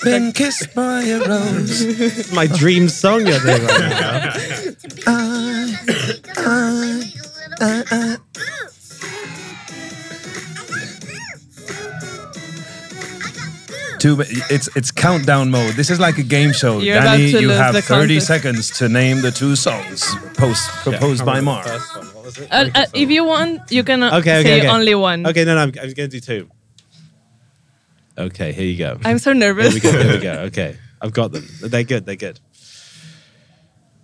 I've 0.02 0.06
been 0.06 0.32
kissed 0.32 0.74
by 0.74 1.04
a 1.04 1.20
rose. 1.20 1.82
It's 1.82 2.32
my 2.40 2.48
dream 2.48 2.88
song 2.90 3.28
you're 3.28 3.40
doing 3.40 3.64
right 3.66 3.80
now. 3.90 4.34
Two, 14.00 14.22
it's 14.50 14.70
it's 14.76 14.92
countdown 14.92 15.52
mode. 15.52 15.76
This 15.76 15.90
is 15.90 16.00
like 16.00 16.18
a 16.18 16.24
game 16.24 16.54
show. 16.54 16.80
You're 16.80 16.96
Danny, 16.96 17.30
about 17.32 17.38
to 17.38 17.42
you 17.42 17.48
lose 17.50 17.58
have 17.58 17.74
the 17.74 17.82
30 17.82 18.16
concept. 18.16 18.28
seconds 18.28 18.70
to 18.80 18.88
name 18.88 19.22
the 19.22 19.32
two 19.32 19.56
songs 19.58 20.06
post 20.36 20.70
proposed 20.84 21.26
by 21.26 21.42
Mark. 21.42 21.68
Uh, 21.68 22.70
uh, 22.76 22.86
if 22.94 23.10
you 23.10 23.26
want, 23.26 23.60
you 23.72 23.84
can 23.84 24.02
uh, 24.04 24.18
Okay, 24.20 24.40
okay, 24.40 24.44
say 24.44 24.60
okay. 24.60 24.68
only 24.70 24.96
one. 24.96 25.28
Okay, 25.28 25.44
no, 25.44 25.56
no, 25.56 25.62
I'm, 25.64 25.70
I'm 25.70 25.94
going 25.94 25.96
to 25.96 26.08
do 26.08 26.20
two. 26.22 26.50
Okay, 28.18 28.52
here 28.54 28.66
you 28.66 28.78
go. 28.78 29.00
I'm 29.04 29.20
so 29.20 29.34
Here 29.34 29.40
nervous. 29.40 29.74
we 29.74 29.80
go. 29.82 29.92
Here 29.92 30.14
we 30.14 30.20
go. 30.20 30.34
Okay, 30.48 30.78
I've 31.02 31.14
got 31.14 31.32
them. 31.32 31.46
They're 31.62 31.84
good. 31.84 32.06
They're 32.06 32.16
good. 32.16 32.40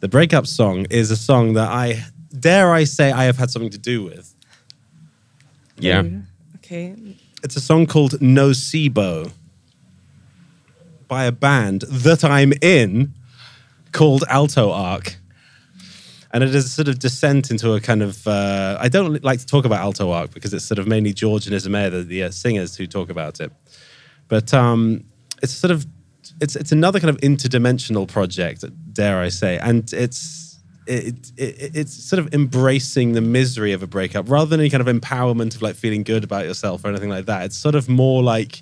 The 0.01 0.07
breakup 0.09 0.45
song 0.47 0.87
is 0.89 1.09
a 1.11 1.15
song 1.17 1.53
that 1.53 1.69
I 1.69 2.03
dare 2.37 2.73
I 2.73 2.83
say 2.83 3.11
I 3.11 3.25
have 3.25 3.37
had 3.37 3.49
something 3.49 3.71
to 3.71 3.77
do 3.77 4.03
with. 4.03 4.33
Yeah. 5.77 6.03
Okay. 6.57 6.95
It's 7.43 7.55
a 7.55 7.61
song 7.61 7.85
called 7.85 8.13
Nocebo 8.19 9.31
by 11.07 11.25
a 11.25 11.31
band 11.31 11.81
that 11.81 12.23
I'm 12.23 12.53
in 12.61 13.13
called 13.91 14.23
Alto 14.29 14.71
Arc. 14.71 15.17
And 16.31 16.43
it 16.43 16.53
is 16.53 16.65
a 16.65 16.69
sort 16.69 16.89
of 16.89 16.99
descent 16.99 17.49
into 17.49 17.73
a 17.73 17.79
kind 17.79 18.03
of. 18.03 18.27
Uh, 18.27 18.77
I 18.79 18.89
don't 18.89 19.23
like 19.23 19.39
to 19.39 19.45
talk 19.45 19.63
about 19.63 19.79
Alto 19.79 20.11
Arc 20.11 20.33
because 20.33 20.53
it's 20.53 20.65
sort 20.65 20.79
of 20.79 20.87
mainly 20.87 21.13
George 21.13 21.45
and 21.45 21.55
Ismail, 21.55 21.91
the, 21.91 22.03
the 22.03 22.23
uh, 22.23 22.31
singers, 22.31 22.75
who 22.75 22.87
talk 22.87 23.09
about 23.09 23.39
it. 23.39 23.53
But 24.27 24.53
um, 24.53 25.05
it's 25.41 25.53
sort 25.53 25.71
of. 25.71 25.85
It's, 26.41 26.57
it's 26.57 26.73
another 26.73 26.99
kind 26.99 27.09
of 27.09 27.21
interdimensional 27.21 28.05
project, 28.07 28.65
dare 28.91 29.19
I 29.19 29.29
say. 29.29 29.57
And 29.59 29.91
it's. 29.93 30.43
It, 30.87 31.31
it, 31.35 31.75
it's 31.75 31.95
sort 31.95 32.19
of 32.19 32.31
embracing 32.31 33.13
the 33.13 33.21
misery 33.21 33.71
of 33.71 33.81
a 33.81 33.87
breakup 33.87 34.29
rather 34.29 34.45
than 34.45 34.59
any 34.59 34.69
kind 34.69 34.87
of 34.87 34.93
empowerment 34.93 35.55
of 35.55 35.63
like 35.63 35.75
feeling 35.75 36.03
good 36.03 36.23
about 36.23 36.45
yourself 36.45 36.85
or 36.85 36.89
anything 36.89 37.09
like 37.09 37.25
that. 37.25 37.45
It's 37.45 37.57
sort 37.57 37.73
of 37.73 37.89
more 37.89 38.21
like 38.21 38.61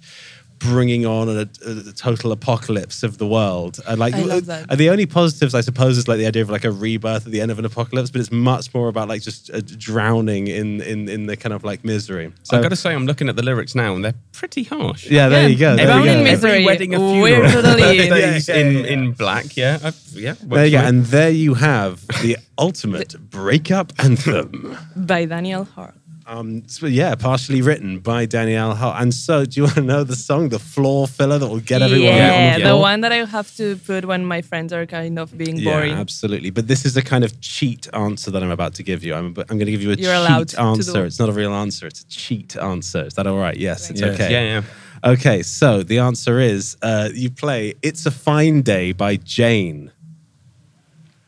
bringing 0.64 1.06
on 1.06 1.30
a, 1.30 1.42
a 1.66 1.92
total 1.94 2.32
apocalypse 2.32 3.04
of 3.04 3.18
the 3.18 3.28
world. 3.28 3.80
And 3.88 4.00
like 4.00 4.14
I 4.16 4.22
love 4.22 4.46
that. 4.48 4.66
and 4.70 4.80
the 4.80 4.90
only 4.90 5.06
positives, 5.06 5.54
I 5.54 5.62
suppose, 5.62 5.98
is 5.98 6.08
like 6.08 6.18
the 6.18 6.26
idea 6.26 6.42
of 6.42 6.50
like 6.50 6.64
a 6.66 6.72
rebirth 6.72 7.26
at 7.26 7.32
the 7.32 7.42
end 7.42 7.52
of 7.52 7.60
an 7.60 7.66
apocalypse, 7.66 8.10
but 8.10 8.22
it's 8.22 8.32
much 8.32 8.74
more 8.74 8.88
about 8.88 9.08
like 9.10 9.22
just 9.22 9.50
uh, 9.52 9.62
drowning 9.78 10.48
in, 10.48 10.82
in 10.82 11.10
in 11.10 11.26
the 11.28 11.36
kind 11.38 11.54
of 11.54 11.64
like 11.64 11.84
misery. 11.84 12.32
So 12.44 12.58
I've 12.58 12.64
got 12.64 12.70
to 12.70 12.76
say, 12.76 12.94
I'm 12.94 13.06
looking 13.06 13.30
at 13.30 13.36
the 13.36 13.44
lyrics 13.44 13.76
now, 13.76 13.96
and 13.96 14.04
they're 14.04 14.14
pretty 14.32 14.64
harsh. 14.64 15.08
yeah, 15.10 15.30
there 15.30 15.42
Yeah. 15.44 15.48
you 15.48 15.58
go. 15.58 15.76
There 15.76 15.86
Drowning 15.86 16.06
you 16.08 16.14
go. 16.18 16.24
misery. 16.24 16.52
Every 16.52 16.66
wedding, 16.66 16.96
a 16.96 17.00
We're 17.00 17.26
funeral. 17.44 17.52
totally 17.52 18.00
in. 18.00 18.10
Birthdays 18.10 18.48
Yeah, 18.48 18.56
yeah, 18.56 18.62
in, 18.62 18.74
yeah. 18.78 18.92
in 18.92 19.12
black. 19.12 19.58
Yeah, 19.58 19.80
I, 19.84 19.92
yeah. 20.14 20.36
There 20.42 20.66
you 20.66 20.72
go. 20.72 20.78
works 20.78 20.88
for 20.88 20.94
me. 20.94 20.98
And 21.00 21.06
there 21.08 21.30
you 21.30 21.54
have 21.56 22.08
the 22.22 22.38
ultimate 22.58 23.16
breakup 23.30 23.94
anthem. 24.00 24.78
By 24.96 25.26
Daniel 25.26 25.66
Hart. 25.66 25.96
Um, 26.26 26.64
so 26.68 26.86
yeah, 26.88 27.16
partially 27.16 27.62
written 27.62 28.00
by 28.00 28.26
Danny 28.26 28.56
L 28.56 28.74
Harle. 28.76 28.96
And 29.02 29.14
so, 29.14 29.46
do 29.46 29.60
you 29.60 29.64
want 29.68 29.76
to 29.76 29.82
know 29.82 30.04
the 30.04 30.16
song, 30.16 30.50
the 30.50 30.60
floor 30.60 31.08
filler 31.08 31.38
that 31.38 31.48
will 31.48 31.60
get 31.60 31.82
everyone 31.82 32.14
on 32.14 32.18
yeah, 32.18 32.58
the 32.58 32.64
the 32.66 32.78
one 32.78 33.02
that 33.02 33.12
I 33.12 33.26
have 33.26 33.56
to 33.58 33.76
put 33.78 34.06
when 34.06 34.26
my 34.26 34.42
friends 34.42 34.72
are 34.74 34.86
kind 34.86 35.20
of 35.20 35.38
being 35.38 35.58
Yeah, 35.58 35.72
boring. 35.72 35.94
absolutely. 35.94 36.50
But 36.50 36.68
this 36.68 36.86
is 36.86 36.98
a 36.98 37.02
kind 37.02 37.24
of 37.24 37.40
cheat 37.42 37.88
answer 37.94 38.32
that 38.32 38.42
I'm 38.44 38.52
about 38.52 38.74
to 38.76 38.84
give 38.84 39.04
you. 39.04 39.14
I'm, 39.14 39.28
I'm 39.50 39.58
going 39.60 39.66
to 39.66 39.72
give 39.72 39.82
you 39.82 39.92
a 39.92 39.96
You're 39.96 40.26
cheat 40.28 40.58
answer. 40.60 41.06
It's 41.06 41.20
not 41.20 41.30
a 41.30 41.34
real 41.34 41.54
answer. 41.54 41.88
It's 41.88 42.02
a 42.02 42.08
cheat 42.08 42.56
answer. 42.58 43.06
Is 43.06 43.14
that 43.16 43.28
all 43.28 43.38
right? 43.38 43.58
Yes, 43.58 43.90
it's 43.90 44.02
Yes. 44.02 44.14
okay. 44.16 44.32
Yeah, 44.32 44.42
yeah. 44.62 44.64
Okay, 45.06 45.44
so 45.44 45.84
the 45.84 46.00
answer 46.00 46.40
is 46.40 46.78
uh, 46.82 47.10
you 47.14 47.30
play 47.30 47.74
"It's 47.82 48.06
a 48.06 48.12
Fine 48.12 48.62
Day" 48.62 48.94
by 48.94 49.18
Jane. 49.18 49.92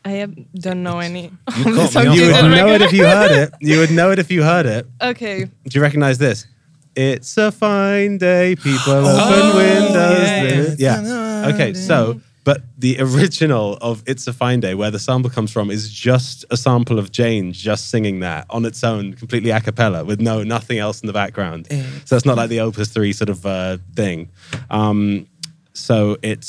I 0.06 0.10
have, 0.20 0.34
don't 0.54 0.82
know 0.82 1.00
any. 1.00 1.24
You 1.24 1.30
the 1.46 1.62
caught 1.64 1.66
me 1.66 1.86
songs 1.88 2.06
off 2.08 2.16
You 2.16 2.22
you 2.26 2.32
would 2.32 2.50
know 2.50 2.68
it 2.74 2.82
if 2.82 2.92
you 2.92 3.04
heard 3.04 3.32
it. 3.32 3.50
You 3.60 3.78
would 3.80 3.90
know 3.90 4.10
it 4.12 4.18
if 4.20 4.30
you 4.30 4.42
heard 4.44 4.66
it. 4.66 4.86
Okay. 5.02 5.44
Do 5.44 5.50
you 5.72 5.82
recognize 5.82 6.18
this? 6.18 6.46
It's 6.94 7.36
a 7.36 7.50
fine 7.50 8.16
day. 8.18 8.54
People 8.54 8.92
open 9.06 9.20
Oh, 9.20 9.56
windows. 9.56 10.78
yeah. 10.80 11.02
Yeah. 11.02 11.50
Okay, 11.54 11.74
so 11.74 12.20
but 12.44 12.62
the 12.78 12.96
original 13.00 13.76
of 13.80 14.04
"It's 14.06 14.26
a 14.28 14.32
Fine 14.32 14.60
Day," 14.60 14.74
where 14.76 14.92
the 14.92 15.00
sample 15.00 15.28
comes 15.30 15.50
from, 15.50 15.68
is 15.70 15.90
just 15.90 16.44
a 16.50 16.56
sample 16.56 16.98
of 17.00 17.10
Jane 17.10 17.52
just 17.52 17.90
singing 17.90 18.20
that 18.20 18.46
on 18.50 18.64
its 18.64 18.84
own, 18.84 19.14
completely 19.14 19.50
a 19.50 19.60
cappella, 19.60 20.04
with 20.04 20.20
no 20.20 20.44
nothing 20.44 20.78
else 20.78 21.00
in 21.02 21.08
the 21.08 21.12
background. 21.12 21.66
So 22.04 22.14
it's 22.14 22.24
not 22.24 22.36
like 22.36 22.48
the 22.48 22.60
Opus 22.60 22.88
Three 22.90 23.12
sort 23.12 23.30
of 23.30 23.44
uh, 23.44 23.78
thing. 23.96 24.30
Um, 24.70 25.26
so 25.74 26.16
it's 26.22 26.48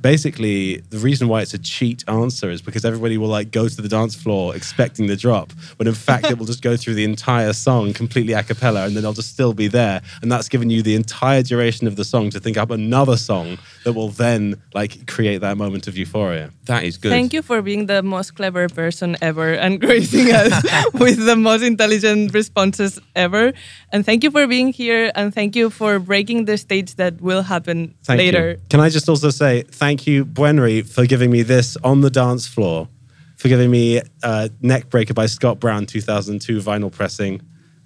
basically 0.00 0.76
the 0.90 0.98
reason 0.98 1.28
why 1.28 1.42
it's 1.42 1.54
a 1.54 1.58
cheat 1.58 2.04
answer 2.08 2.50
is 2.50 2.62
because 2.62 2.84
everybody 2.84 3.18
will 3.18 3.28
like 3.28 3.50
go 3.50 3.68
to 3.68 3.82
the 3.82 3.88
dance 3.88 4.14
floor 4.14 4.54
expecting 4.54 5.06
the 5.06 5.16
drop 5.16 5.52
when 5.76 5.88
in 5.88 5.94
fact 5.94 6.30
it 6.30 6.38
will 6.38 6.46
just 6.46 6.62
go 6.62 6.76
through 6.76 6.94
the 6.94 7.04
entire 7.04 7.52
song 7.52 7.92
completely 7.92 8.32
a 8.32 8.42
cappella 8.42 8.84
and 8.84 8.94
then 8.94 9.02
they'll 9.02 9.12
just 9.12 9.30
still 9.30 9.52
be 9.52 9.66
there 9.66 10.00
and 10.22 10.30
that's 10.30 10.48
given 10.48 10.70
you 10.70 10.82
the 10.82 10.94
entire 10.94 11.42
duration 11.42 11.86
of 11.86 11.96
the 11.96 12.04
song 12.04 12.30
to 12.30 12.38
think 12.38 12.56
up 12.56 12.70
another 12.70 13.16
song 13.16 13.58
that 13.84 13.92
will 13.92 14.10
then 14.10 14.60
like 14.74 15.06
create 15.06 15.38
that 15.38 15.56
moment 15.56 15.88
of 15.88 15.96
euphoria 15.96 16.50
That 16.66 16.84
is 16.84 16.98
good. 16.98 17.08
Thank 17.08 17.32
you 17.32 17.42
for 17.42 17.62
being 17.62 17.86
the 17.86 18.02
most 18.02 18.34
clever 18.34 18.68
person 18.68 19.16
ever 19.22 19.54
and 19.54 19.80
gracing 19.86 20.30
us 20.32 20.52
with 20.94 21.24
the 21.24 21.34
most 21.34 21.62
intelligent 21.62 22.34
responses 22.34 23.00
ever. 23.16 23.52
And 23.90 24.04
thank 24.04 24.22
you 24.22 24.30
for 24.30 24.46
being 24.46 24.72
here 24.72 25.10
and 25.14 25.34
thank 25.34 25.56
you 25.56 25.70
for 25.70 25.98
breaking 25.98 26.44
the 26.44 26.58
stage 26.58 26.94
that 26.96 27.20
will 27.22 27.42
happen 27.42 27.94
thank 28.04 28.18
later. 28.18 28.50
you 28.50 28.56
can 28.68 28.80
i 28.80 28.88
just 28.88 29.08
also 29.08 29.30
say 29.30 29.62
thank 29.62 29.87
you 30.06 30.24
buenri 30.24 30.86
for 30.86 31.06
giving 31.06 31.30
me 31.30 31.42
this 31.42 31.76
on 31.82 32.00
the 32.00 32.10
dance 32.10 32.46
floor 32.46 32.88
for 33.36 33.48
giving 33.48 33.70
me 33.70 33.98
uh, 34.22 34.48
neckbreaker 34.62 35.14
by 35.14 35.26
scott 35.26 35.58
brown 35.58 35.86
2002 35.86 36.58
vinyl 36.58 36.92
pressing 36.92 37.40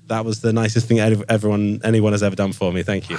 that 0.06 0.24
was 0.24 0.40
the 0.40 0.52
nicest 0.52 0.88
thing 0.88 0.98
everyone 1.00 1.80
anyone 1.84 2.12
has 2.12 2.22
ever 2.22 2.36
done 2.36 2.52
for 2.52 2.72
me 2.72 2.82
thank 2.82 3.08
you 3.08 3.18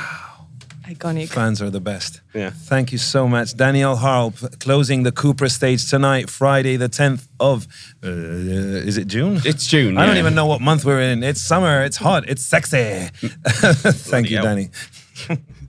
iconic. 0.94 1.30
Fans 1.30 1.62
are 1.62 1.70
the 1.70 1.80
best. 1.80 2.22
Yeah. 2.34 2.52
Thank 2.52 2.92
you 2.92 2.98
so 2.98 3.28
much. 3.28 3.56
Danielle 3.56 3.96
Harp 3.96 4.36
closing 4.60 5.04
the 5.04 5.12
Cupra 5.12 5.50
stage 5.50 5.90
tonight, 5.90 6.30
Friday, 6.30 6.78
the 6.78 6.90
10th 6.90 7.28
of. 7.40 7.68
Uh, 8.04 8.10
is 8.10 8.98
it 8.98 9.08
June? 9.08 9.40
It's 9.46 9.68
June. 9.68 9.98
I 9.98 10.06
don't 10.06 10.18
even 10.18 10.36
know 10.36 10.46
what 10.46 10.62
month 10.62 10.86
we're 10.86 11.02
in. 11.02 11.24
It's 11.24 11.42
summer, 11.42 11.84
it's 11.84 11.98
hot, 11.98 12.30
it's 12.30 12.44
sexy. 12.44 13.10
Thank 13.48 14.30
you, 14.30 14.38
hell. 14.38 14.46
Danny. 14.46 14.70